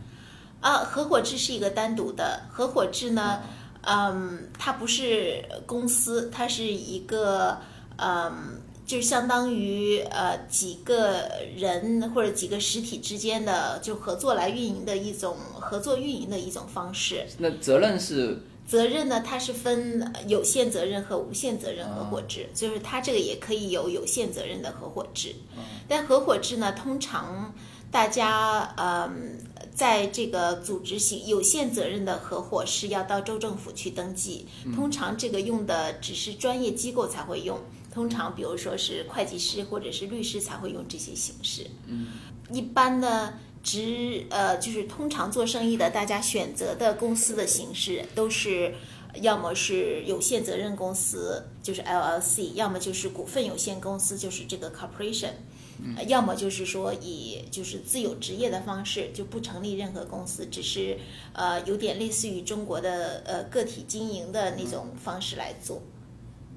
[0.62, 3.40] 啊，合伙制是一个单独的，合伙制呢，
[3.82, 7.58] 嗯，它不是公司，它是一个，
[7.98, 8.61] 嗯，
[8.92, 17.26] 就是相当于呃几个人或者几个实体之间的就合作来运营的一种合作运营的一种方式。
[17.38, 18.38] 那责任是？
[18.68, 25.34] 责任呢，它是分有限责任和无限责任合伙制，就是它这个也可以有有限责任的合伙制，
[25.88, 27.54] 但合伙制呢，通常
[27.90, 29.40] 大家嗯，
[29.74, 37.58] 在这个组织型有限责任的合伙是要到州政府去登记，通常这个用的只是专业机构才会用，
[37.92, 42.08] 通常比如说是会计师或者是律师才会用这些形式，嗯。
[42.52, 43.34] 一般的
[43.64, 48.74] 职呃，就是通常做生意的，大家选择的公司的形式都是，
[49.22, 55.32] 要么是有限责任公司，就是 LLC，要么就是股份有限公司，就是这个 corporation，、
[55.96, 60.98] 呃要么就是说以就是自有职业的方式，就不成立任何公司，只是
[61.32, 65.82] 呃有点类似于中国的呃个体经营的那种方式来做。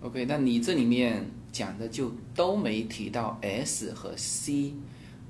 [0.05, 4.75] OK，那你这里面讲的就都没提到 S 和 C，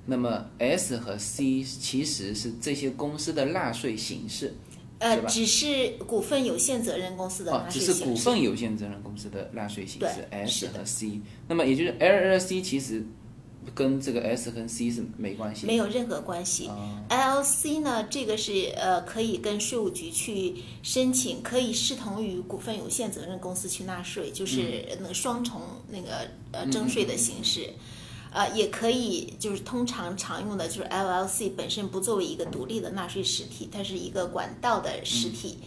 [0.07, 4.53] 那么 S 和 C 其实是这些公司的纳税形式，
[4.99, 8.17] 呃只是股份有限责任公司的哦纳，税只是股。
[8.17, 13.05] 份有限责任公司的纳税形式对 S 和 C，那么也就是 LLC 其实
[13.75, 16.67] 跟这个 S 和 C 是没关系，没有任何关系。
[16.69, 27.71] 哦 LLC 呢，这个是呃可以跟税务局去申请，可以视同于股份有限责任公司去纳税，就是那个双重那个呃征税的形式。
[28.33, 35.59] 呃，也可以，就是通常常用的就是 LLC 本身不作为一个独立的纳税实体，它是一个管道的实体。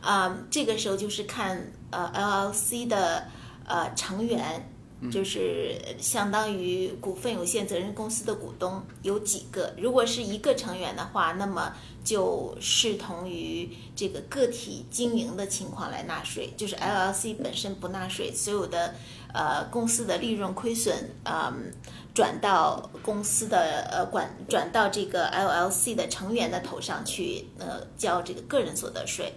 [0.00, 3.28] 啊、这个时候就是看呃 LLC 的
[3.66, 4.70] 呃成员，
[5.10, 9.72] 就是相当于股份有限责任公司的股东有几个。
[9.78, 11.74] 如果是一个成员的话，那么
[12.04, 18.94] 就视同于这个个体经营的情况来纳税，就是 LLC 本身不纳税，所有的
[19.32, 21.72] 呃公司的利润亏损，嗯。
[22.14, 29.34] 转到公司的呃管转到这个 LLC 的成员的头上去，呃，交这个个人所得税。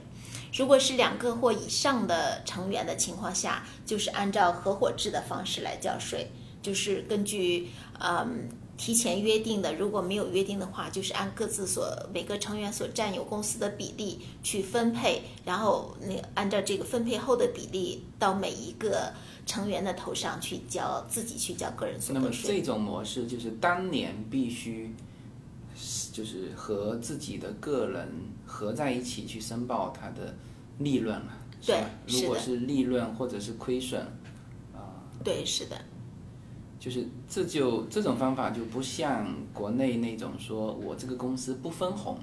[0.58, 6.32] 如果是两个或以上的成员的情况下，就是按照合伙制的方式来交税，
[6.64, 19.12] 就是根据嗯提前约定的，如果没有约定的话，就是按各自所每个成员所占有公司的比例去分配，然后那按照这个分配后的比例到每一个
[19.46, 22.60] 成员的头上去交自己去交个人所得税那么。
[22.60, 24.94] 这种模式就是当年必须，
[26.12, 28.08] 就是和自己的个人
[28.46, 30.36] 合在一起去申报他的
[30.80, 34.02] 利润了，对如果是利润或者是亏损，
[34.74, 35.04] 啊。
[35.24, 35.76] 对，是的，
[36.80, 42.18] 就是这就这种方法就不像国内那种说我这个公司不分红，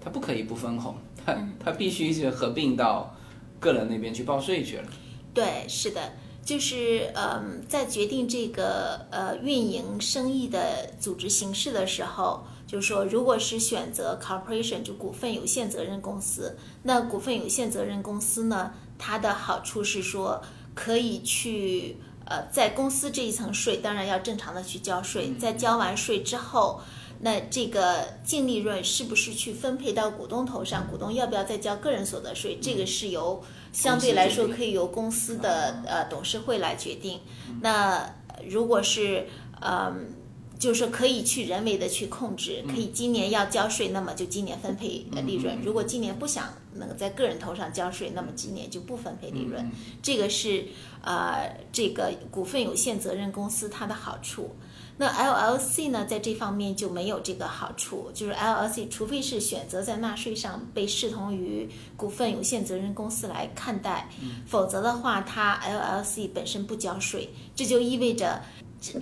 [0.00, 1.54] 它不可以不分红，它嗯。
[1.62, 3.14] 它必须是合并到
[3.60, 4.88] 个人那边去报税去了。
[5.32, 6.12] 对，是的，
[6.44, 20.42] 就是嗯，在决定这个呃运营生意的组织形式的时候，就是说，如果是选择 corporation 就股份有限责任公司，那股份有限责任公司呢，它的好处是说
[20.74, 21.96] 可以去
[22.26, 26.82] 呃在公司这一层税，当然要正常的去交税，在交完税之后。
[27.20, 30.86] 那这个净利润是不是去分配到股东头上？
[30.88, 32.58] 股东要不要再交个人所得税？
[32.60, 33.42] 这个是由
[33.72, 37.18] 相对来说可以由公司的呃董事会来决定。
[37.62, 38.14] 那
[38.46, 39.26] 如果是
[39.62, 40.17] 嗯。
[40.58, 49.70] 就是说可以去人为的去控制，可以今年要交税，那么就今年分配呃利润；如果今年不想能够在个人头上交税，那么今年就不分配利润。
[50.02, 50.66] 这个是
[51.02, 54.56] 呃这个股份有限责任公司它的好处。
[55.00, 64.08] 那 LLC 呢，在这方面就没有这个好处，就是 LLC 除非是选择在纳税上被视同于股份有限责任公司来看待，
[64.44, 68.42] 否则的话，它 LLC 本身不交税，这就意味着。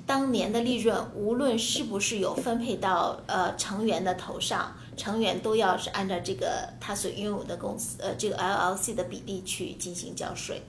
[0.06, 10.62] 当年的利润，无论是不是有分配到呃成员的头上，成员都要是按照这个他所拥有的公司呃这个 LLC 的比例去进行交税。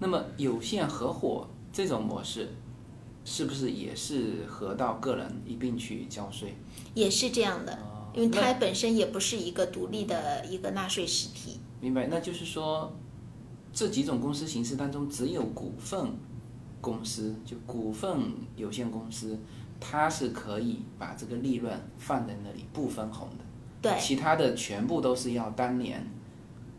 [0.00, 2.48] 那么有限合伙这种模式，
[3.24, 6.56] 是不是也是合到个人一并去交税？
[6.94, 11.60] 也是这样的，哦因为它本身也不是一个独立的一个纳税实体。
[11.80, 12.08] 明白？
[12.08, 12.92] 那就是说，
[13.72, 16.10] 这几种公司形式当中，只有股份
[16.80, 19.38] 公司，就股份有限公司，
[19.80, 23.44] 它是可以把这个利润放在那里不分红的。
[23.80, 26.04] 对其他的全部都是要当年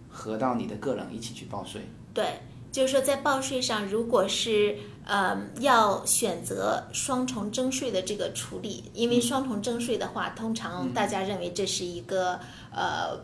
[0.09, 1.81] 合到你的个人一起去报税。
[2.13, 2.39] 对，
[2.71, 12.39] 就是说在报税上，如果是呃要选择双重征税的这个处理，因为双重征税的话，通常大家认为这是一个
[12.73, 13.17] 呃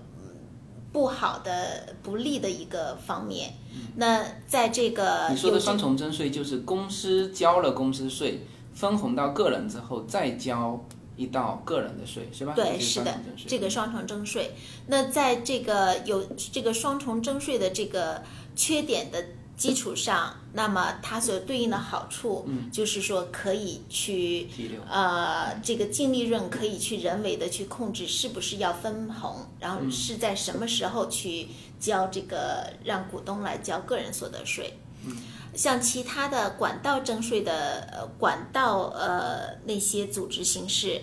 [0.94, 3.54] 不好的、不利的一个方面。
[3.96, 8.42] 那在这个你说的双重征税就是公司交了公司税，
[8.74, 10.84] 分红到个人之后再交
[11.16, 12.54] 一道个人的税，是吧？
[12.56, 14.52] 对，是的这个双重征税。
[14.88, 18.22] 那在这个有这个双重征税的这个
[18.56, 19.24] 缺点的
[19.58, 22.70] 基础上，那么它所对应的好处，嗯。
[22.72, 24.50] 就是说可以去
[24.90, 29.86] 呃，这个净利润可以去人为的去控制是不是要分红，然嗯。
[29.86, 31.48] 后是在什么时候去
[31.80, 34.78] 交这个让股东来交个人所得税。
[35.06, 35.16] 嗯。
[35.54, 41.02] 像其他的管道征税的呃管道呃那些组织形式，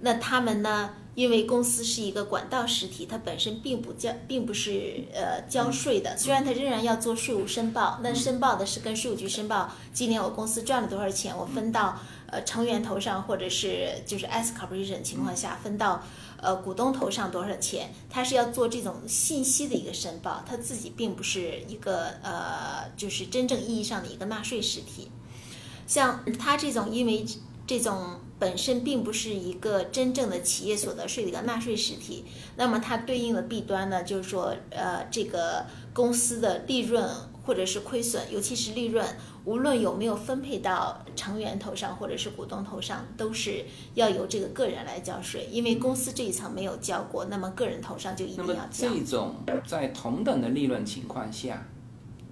[0.00, 6.16] 那他们呢，因为公司是一个管道实体，它本身并不交，并不是呃交税的。
[6.16, 16.02] 虽然它仍然要做税务申报，那申报的是跟税务局申报，今年我公司赚了多少钱，我分到呃成员头上，或者是就是 S corporation 情况下分到
[16.40, 25.10] 呃股东头上多少钱，它是要做这种信息的一个申报，它自己并不是一个呃就是真正意义上的一个纳税实体。
[25.86, 27.24] 像它这种因为
[27.66, 32.24] 这种本身并不是一个真正的企业所得税的一个纳税实体，
[32.56, 37.08] 那么它对应的弊端呢，就是说，呃，这个公司的利润
[37.44, 39.06] 或者是亏损，尤其是利润，
[39.44, 43.64] 无论有没有分配到成员头上或者是股东头上，都是
[43.94, 48.88] 要由这个个人来交税，因为公司这一层没有交过，那么个人头上就一定要交。
[48.88, 51.66] 这种在同等的利润情况下，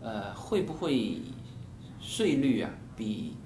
[0.00, 1.20] 呃，会不会
[2.00, 3.36] 税率啊比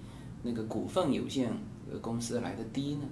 [0.42, 1.54] 那个股份有限呃
[2.01, 3.07] 公司来的低呢？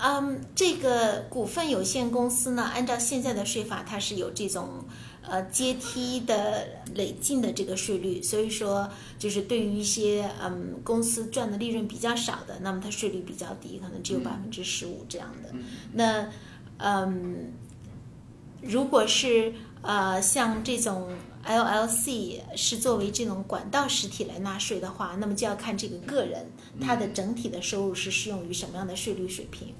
[0.00, 4.84] 嗯，这个股份有限公司呢，按照现在的税法，它是有这种
[5.22, 15.52] 呃阶梯的累进的这个税率，所以说就是对于一些嗯公司赚的利润比较少的，那么它税率比较低，可能只有百分之十五这样的。
[15.94, 16.28] 那
[16.76, 17.52] 嗯，
[18.62, 19.52] 如果是
[19.82, 21.08] 呃像这种
[21.48, 26.46] LLC 是作为这种管道实体来纳税的话，那么就要看这个个人
[26.80, 29.74] 他的整体的收入是适用于什么样的税率水平。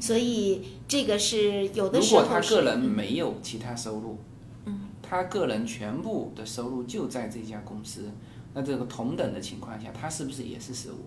[0.00, 4.18] 所以这个是有的时候如果他个人没有其他收入，
[4.66, 8.10] 嗯，他个人全部的收入就在这家公司，
[8.54, 11.00] 那这个同等的情况下，他是不是也是十五？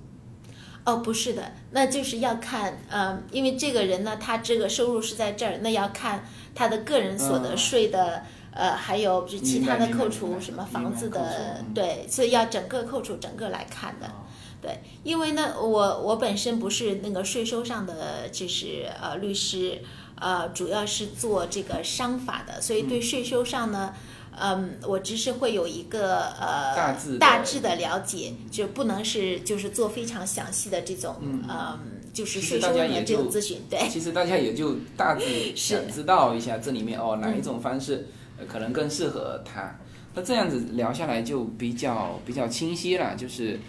[0.83, 8.23] 哦，不是的，那就是要看，呃，因为这个人呢，他这个收入是在这儿，那要看他的个人所得税的，
[8.57, 14.07] 呃，还有就是其他的扣除什么房子的嗯，对，所以要整个扣除整个来看的。
[14.07, 14.25] 哦。
[14.59, 19.79] 对，因为呢，我我本身不是那个税收上的，就是呃律师，
[20.15, 23.93] 呃，主要是做这个商法的，所以对税收上呢，
[24.35, 31.79] 嗯，我只是会有一个呃大致的大致的了解，就不能是就是做非常详细的这种，嗯，
[32.11, 33.87] 就是税收的这种咨询，对。
[33.87, 35.23] 其实大家也就大致
[35.55, 35.75] 是。
[35.75, 38.07] 想知道一下这里面哦哪嗯一种方式、
[38.45, 39.73] 可能更适合他。
[40.13, 43.59] 那这样子聊下来就比较比较清晰了，就是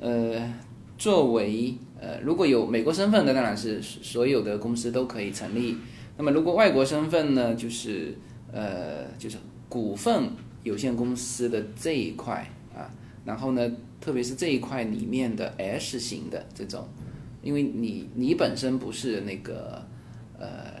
[0.00, 0.54] 呃
[0.96, 5.76] 作为呃如果有美国身份的，当然是所有的公司都可以成立。
[6.16, 8.16] 那么如果外国身份呢，就是
[8.52, 9.36] 呃就是
[9.68, 10.30] 股份
[10.62, 12.90] 有限公司的这一块啊，
[13.24, 16.88] 然后呢，特别是这一块里面的 S 型的这种。
[17.40, 19.80] 因为你你本身不是那个
[20.38, 20.74] 呃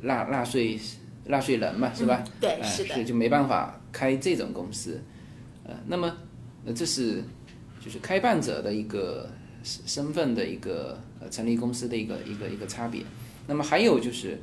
[0.00, 0.78] 纳纳税
[1.28, 2.22] 纳税人嘛，是吧？
[2.26, 5.00] 嗯对呃是的所以就没办法开这种公司。
[5.64, 6.16] 呃，那么
[6.64, 7.22] 呃这是
[7.80, 9.28] 就是开办者的一个
[9.62, 13.02] 身身份的一个呃成立公司的一个一个一个差别。
[13.46, 14.38] 那么还有就是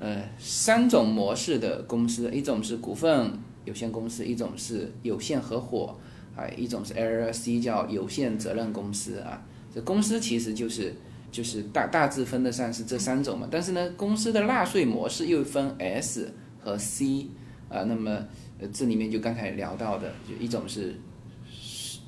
[0.00, 3.30] 呃三种模式的公司，一种是股份
[3.64, 5.96] 有限公司，一种是有限合伙，
[6.36, 9.42] 啊，一种是 LLC 叫有限责任公司啊。
[9.74, 10.94] 这公司其实就是
[11.34, 17.26] 就是大大致分得上是这三种嘛，但是呢，公司的纳税模式又分 S 和 C
[17.68, 18.24] 啊、那么
[18.60, 20.94] 呃这里面就刚才聊到的，就一种是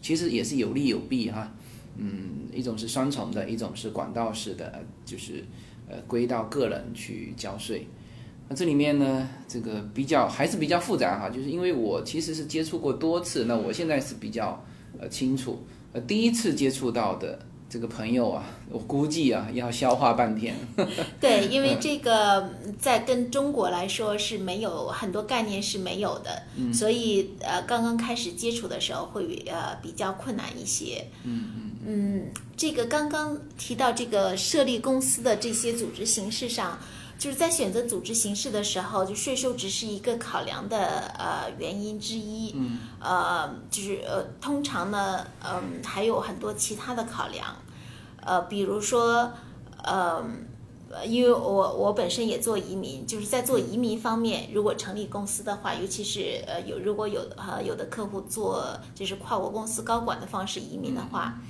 [0.00, 1.52] 其实也是有利有弊哈，
[1.96, 5.42] 嗯，一种是双重的，一种是管道式的，就是
[5.88, 7.88] 呃归到个人去交税。
[8.48, 14.64] 那这里面呢，这个比较还是比较复杂哈，就是因为我其实是接触过多次，那我现在是比较
[15.00, 15.58] 呃清楚，
[15.92, 17.36] 呃第一次接触到的
[17.76, 20.56] 这个朋友啊，我估计啊要消化半天。
[21.20, 22.48] 对，因嗯为这个
[22.80, 31.06] 在跟中国来说是没有很多概念是没有的，嗯所以呃刚刚开始接触的时候会呃比较困难一些。
[31.24, 36.78] 嗯嗯这个刚刚提到这个设立公司的这些组织形式上。
[37.18, 40.76] 就是在选择组织形式的时候，就税收只是一个考量的
[41.18, 42.52] 呃原因之一。
[42.54, 47.56] 嗯，呃，就是呃，通常呢，嗯，还有很多其他的考量，
[48.26, 49.30] 呃，比如说，
[49.84, 50.20] 呃，
[50.90, 58.66] 呃因为我我本身也做移民，就是在做移民方面，如果成立公司的话，尤其是呃有如果有呃有的客户做
[58.96, 61.40] 就是跨国公司高管的方式移民的话，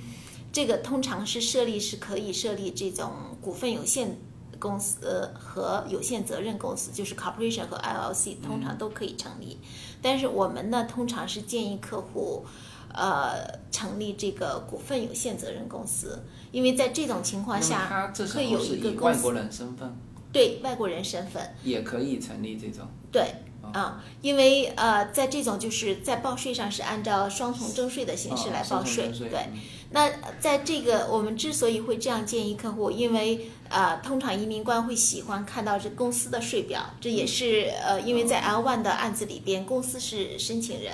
[0.53, 3.11] 这个通常是设立是可以设立这种
[3.41, 4.19] 股份有限
[4.59, 9.57] 公司呃和有限责任公司，就是 corporation 和 LLC，通常都可以成立。
[9.99, 12.45] 但是我们呢，通常是建议客户。
[12.93, 19.95] 呃，成立这个股份有限责任公司，因为在这种情况下会有一个公司以外国人身份
[20.31, 22.87] 对外国人身份，也可以成立这种。
[23.11, 23.33] 对，
[23.73, 29.49] 啊、因为呃，在这种就是在报税上是按照双重征税的形式哦来报税对。
[29.89, 30.09] 嗯那
[30.39, 40.93] 在这个我们之所以会这样建议客户，因为呃，通常移民官会喜欢看到这公司的税表，这也是呃，因为在 L one 的案子里边，公司是申请人，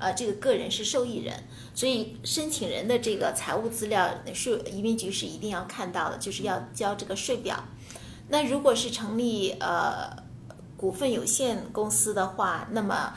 [0.00, 1.34] 呃，这个个人是受益人，
[1.74, 7.62] 所以申请人的这个财务资料，税移民局是一定要看到的，就是要交这个税表。
[8.28, 10.16] 那如果是成立呃
[10.76, 13.12] 股份有限公司的话，那么呃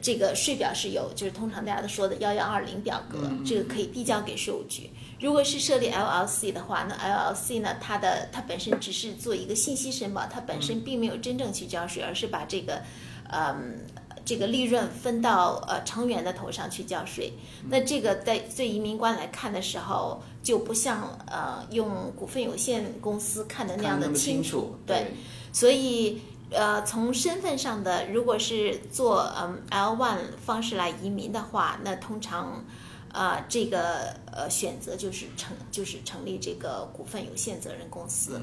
[0.00, 4.90] 这个税表是有，就是通常大家都说的幺幺二零表格，这个可以递交给税务局。
[5.20, 12.82] 如果是设立 LLC 的话，那 LLC 呢，它的它本身只是做一个信息申报，它本身并没有真正去交税，而是把这个，
[13.30, 13.78] 嗯。
[14.26, 17.30] 这个利润分到呃成员的头上去交税，
[17.68, 25.12] 那这个在对移民官来看的时候，就不像呃用股份有限公司看的那样的清楚楚，对，
[25.52, 26.22] 所以
[26.54, 32.64] 呃，从身份上的，如果是做嗯 L one 方式来移民的话，那通常
[33.12, 38.40] 啊、这个呃选择就是成就是成立这个股份有限责任公司。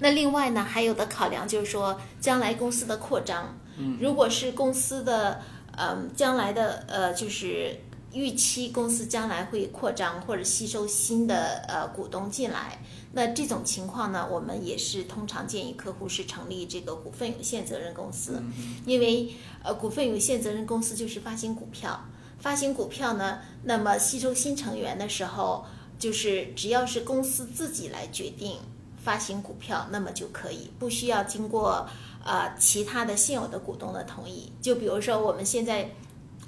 [0.00, 3.56] 那另外呢，还有的考量就是说，将来公司的扩张，
[4.00, 5.40] 如果是公司的
[5.76, 7.78] 嗯将来的呃就是
[8.14, 12.78] 预期公司将来会扩张或者吸收新的呃股东进来，
[13.12, 18.40] 那这种情况呢，我们也是通常建议客户是成立这个股份有限责任公司，
[18.86, 19.34] 因为
[19.64, 22.06] 呃股份有限责任公司就是发行股票，
[22.38, 25.66] 发行股票呢，那么吸收新成员的时候，
[25.98, 28.58] 就是只要是公司自己来决定
[28.96, 31.88] 发行股票，那么就可以，不需要经过
[32.24, 34.52] 呃其他的现有的股东的同意。
[34.62, 35.90] 就比如说我们现在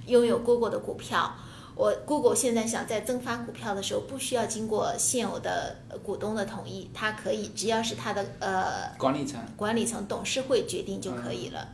[0.07, 1.35] 拥有 Google 的股票。
[1.77, 11.68] 我 Google 现在想在增发股票的时候，不需要经过现有的呃股东的同意，它可以只要是它的呃管理层管理层董事会决定就可以了。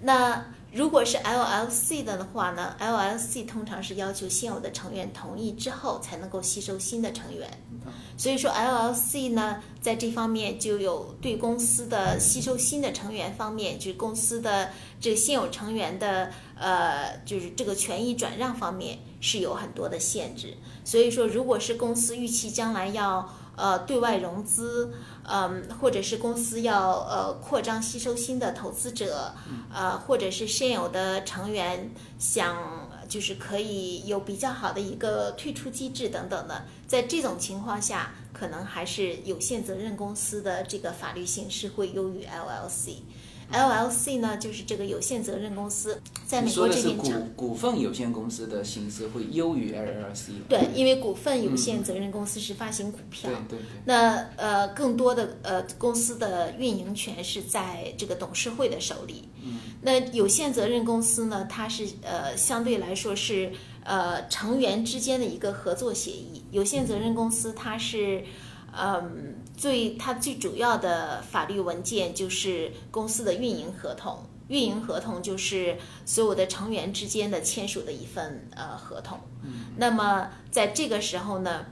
[0.00, 7.48] 那如果是 LLC 的话呢？LLC 通常是要求现有的成员同意之后才能够吸收新的成员，
[8.18, 20.54] 所以说 LLC 呢，在这方面就有对公司的吸收新的成员方面，就是公司的这个现有成员的呃，就是这个权益转让方面是有很多的限制。
[20.84, 24.92] 所以说，如果是公司预期将来要呃对外融资，
[25.24, 29.34] 嗯，或者是公司要呃扩张吸收新的投资者，
[29.72, 32.56] 呃，或者是现有的成员想
[33.08, 42.98] 就是可以有比较好的一个退出机制等等的，在这种情况下，可能还是有限责任公司的这个法律形式会优于 LLC。
[43.54, 50.32] LLC 呢，就是这个有限责任公司，在美国这边股股份有限公司的形式会优于 LLC。
[50.48, 59.28] 对，因为股份有限责任公司是发行股票，对对对，那呃，更多的呃公司的运营权是在这个董事会的手里。
[59.42, 63.52] 嗯，那有限责任公司呢，它是呃相对来说是
[63.84, 66.42] 呃成员之间的一个合作协议。
[66.50, 68.24] 有限责任公司它是
[68.76, 74.24] 嗯最它最主要的法律文件就是公司的运营合同。
[74.48, 79.18] 运营合同就是所有的成员之间的签署的一份呃合同。
[79.42, 81.64] 嗯，那么在这个时候呢，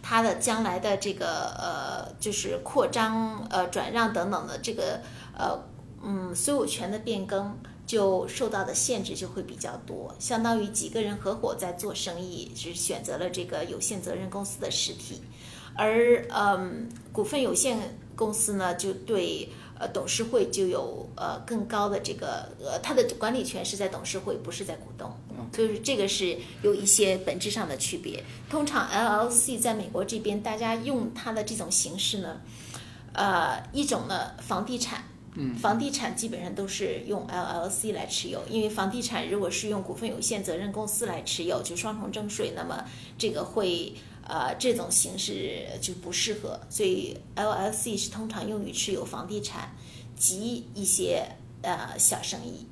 [0.00, 5.00] 它的将来的这个呃，就是扩张、呃转让等等的这个
[5.36, 5.60] 呃
[6.00, 15.20] 嗯所有权的变更，就受到的限制就会比较多，相当于几个人合伙在做生意，是选择了这个有限责任公司的实体，
[15.74, 19.48] 而嗯股份有限公司呢，就对。
[19.80, 25.10] 呃，董事会就有呃更高的这个呃，它的管理权是在董事会，不是在股东，
[25.54, 28.22] 所以说这个是有一些本质上的区别。
[28.50, 32.42] 通常 LLC 在美国这边，大家用它的这种形式呢，
[33.14, 35.02] 呃，一种呢房地产，
[35.36, 42.84] 嗯，房地产基本上都是用 LLC 来持有，因为房地产如果是用股份有限责任公司来持有，就双重征税，那么
[43.16, 43.94] 这个会。
[44.30, 49.74] 呃，这种形式就不适合，所以 LLC 是通常用于持有房地产
[50.14, 51.26] 及一些
[51.62, 52.64] 呃小生意。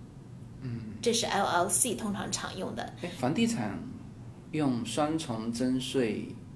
[0.63, 2.95] 嗯，这是 LLC 通常常用的。
[3.03, 3.77] 哎，房地产
[4.53, 6.48] 用双重征税，呃，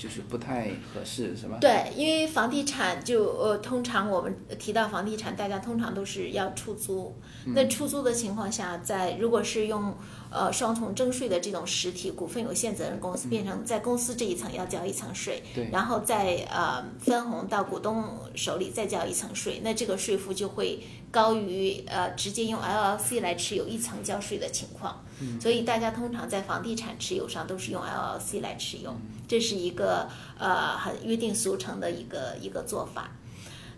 [0.00, 1.58] 就是不太合适，是吧？
[1.60, 7.14] 对，因为房地产就呃，通常我们提到房地产，大家通常都是要出租。
[7.44, 9.94] 那出租的情况下，在如果是用
[10.30, 18.02] 呃，双重征税的这种实体股份有限责任公司变成在公司这一层要交一层税，对，然后再呃分红到股东
[18.34, 25.04] 手里再交一层税，那这个税负就会高于呃直接用 LLC 来持有一层交税的情况。
[25.20, 28.94] 嗯，所以大家通常在房地产持有上都是用 LLC 来持有，
[29.28, 30.08] 这是一个
[30.38, 33.10] 呃很约定俗成的一个一个做法。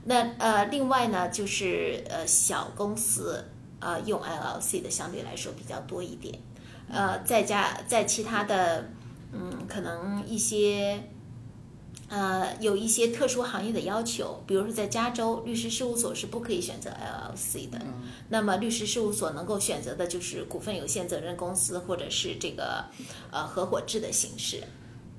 [0.05, 3.45] 那呃另外呢就是呃小公司。
[3.85, 6.39] 呃，用 LLC 的相对来说比较多一点，
[6.89, 8.89] 呃，再加在其他的，
[9.33, 11.03] 嗯，可能一些，
[12.13, 17.81] 呃，有一些特殊行业的要求，比如说在加州，律师事务所是不可以选择 LLC 的，
[18.29, 22.85] 那么律师事务所能够选择的就是股份有限责任公司或者是这个
[23.31, 24.63] 呃合伙制的形式，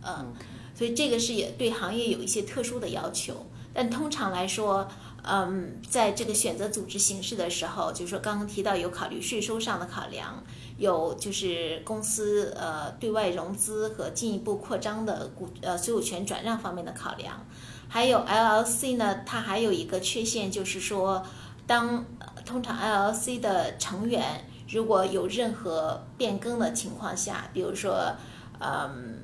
[0.03, 0.33] 嗯，
[0.75, 4.87] 所以这个是也对行业有一些特殊的要求，但通常来说。
[5.25, 10.43] 嗯，在这个选择组织形式的时候，就是说刚刚提到有考虑税收上的考量，
[10.77, 17.45] 有就是公司呃对外融资和进一步扩张的股呃所有权转让方面的考量，
[17.87, 21.23] 还有 LLC 呢，它还有一个缺陷就是说，
[21.67, 22.05] 当
[22.45, 28.13] 通常 LLC 的成员如果有任何变更的情况下，比如说
[28.59, 29.19] 嗯。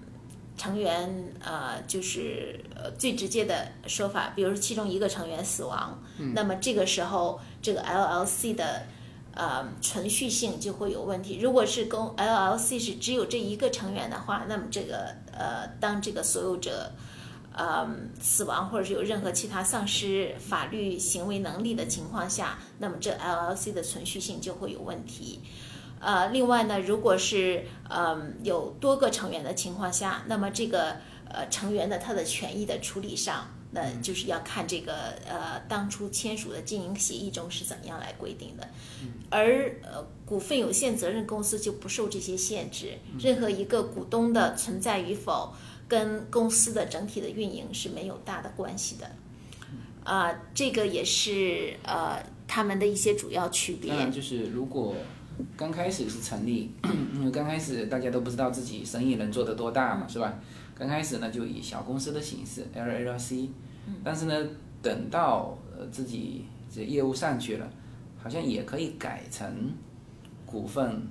[0.62, 5.98] 成员呃，就是呃最直接的说法，比如说其中一个成员死亡，
[6.34, 8.84] 那么这个时候这个 LLC 的
[9.40, 11.40] 呃存续性就会有问题。
[11.40, 16.92] 如果是公 LLC 是只有这一个成员的话，那么这个呃当这个所有者
[17.54, 17.88] 呃
[18.20, 25.40] 死亡或者是有任何其他丧失法律行为能力的情况下，那么这 LLC 的存续性就会有问题。
[26.02, 30.98] 呃，另外呢，如果是嗯有多个成员的情况下，那么这个
[31.30, 34.94] 呃成员的他的权益的处理上，那就是要看这个
[35.28, 38.68] 呃当初签署的经营协议中是怎么样来规定的。
[39.30, 45.54] 而呃股份有限责任公司就不受这些限制，任何一个股东的存在与否
[45.88, 49.10] 跟公司的整体的运营是没有大的关系的。
[50.04, 53.92] 啊，这个也是呃他们的一些主要区别。
[53.92, 54.96] 当然，就是如果
[55.56, 56.72] 刚开始是成立，
[57.14, 60.40] 因为刚开始大家都不知道自己生意能做得多大嘛，是吧？
[60.80, 63.50] 刚开始呢就以小公司的形式 LLC，
[64.02, 64.48] 但是呢
[64.82, 67.70] 等到呃自己这业务上去了，
[68.24, 69.74] 好像也可以改成
[70.46, 71.06] 股份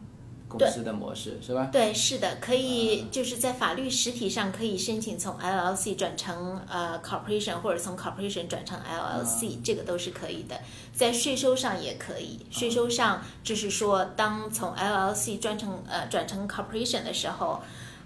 [0.49, 1.69] 公司的模式，是吧？
[1.71, 10.59] 对，是的，可以就是在法律实体上可以申请从 LLC 转成呃 corporation，或者从 corporation 转成 LLC，、这个都是可以的。
[10.95, 17.61] 在税收上也可以，税收上就是说，当从 LLC 转成呃转成 corporation 的时候。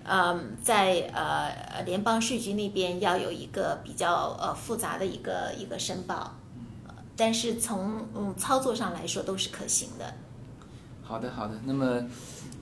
[0.04, 6.36] 嗯，在呃联邦税局那边要有一个比较呃复杂的一个一个申报，
[7.16, 10.14] 但是从嗯操作上来说都是可行的。
[11.02, 11.54] 好的，好的。
[11.66, 12.04] 那么，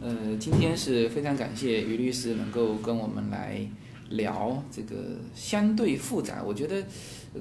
[0.01, 3.61] 呃，今天是非常感谢于律师能够跟我们来
[4.09, 4.97] 聊这个
[5.35, 6.43] 相对复杂。
[6.43, 6.83] 我觉得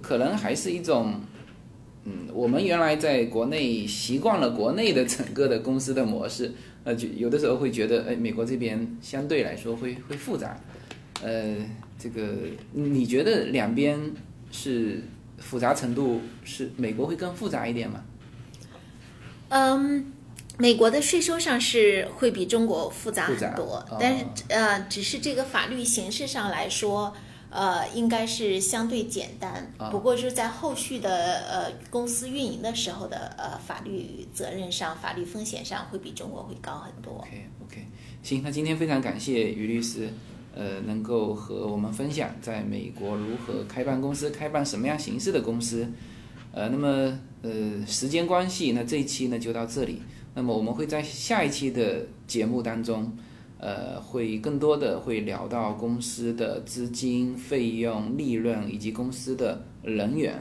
[0.02, 1.20] 可能还是一种，
[2.04, 10.60] 嗯，我们原来在国内习惯了国内的整个的公司的模式，呃，就有的时候会觉得，哎，美国这边相对来说会会复杂。
[11.22, 11.56] 呃，
[11.98, 12.36] 这个
[12.74, 14.00] 你觉得两边
[14.52, 15.04] 是
[15.38, 18.04] 复杂程度是美国会更复杂一点吗？
[19.50, 20.12] 嗯，
[20.58, 27.14] 美国的税收上是会比中国复杂很多，哦但是呃，只是这个法律形式上来说。
[27.50, 31.10] 呃，应该是相对简单，啊不过就是在后续的
[31.50, 37.14] 呃公司运营的时候的呃法律责任上、法律风险上会比中国会高很多。
[37.14, 37.88] OK OK，
[38.22, 40.10] 行，那今天非常感谢于律师，
[40.56, 45.88] 呃，能够和我们分享在美国如何开办公司，开办什么样形式的公司。
[46.52, 50.02] 呃，那么呃，时间关系，那这一期呢就到这里。
[50.34, 53.12] 那么我们会在下一期的节目当中，
[53.60, 60.34] 呃，会更多的会聊到公司的资金、费用、利润以及公司的人员，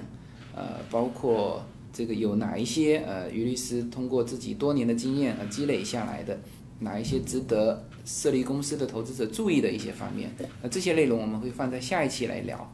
[0.54, 1.62] 呃，包括
[1.92, 6.38] 这个有哪一些呃，于律师通过自己多年的经验呃积累下来的。
[6.80, 10.30] 哪一些值得设立公司的投资者注意的一些方面。
[10.62, 12.72] 那这些内容我们会放在下一期来聊，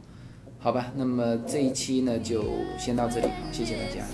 [0.59, 0.93] 好吧？
[0.95, 2.45] 那么这一期呢就
[2.77, 4.05] 先到这里，好，谢谢大家。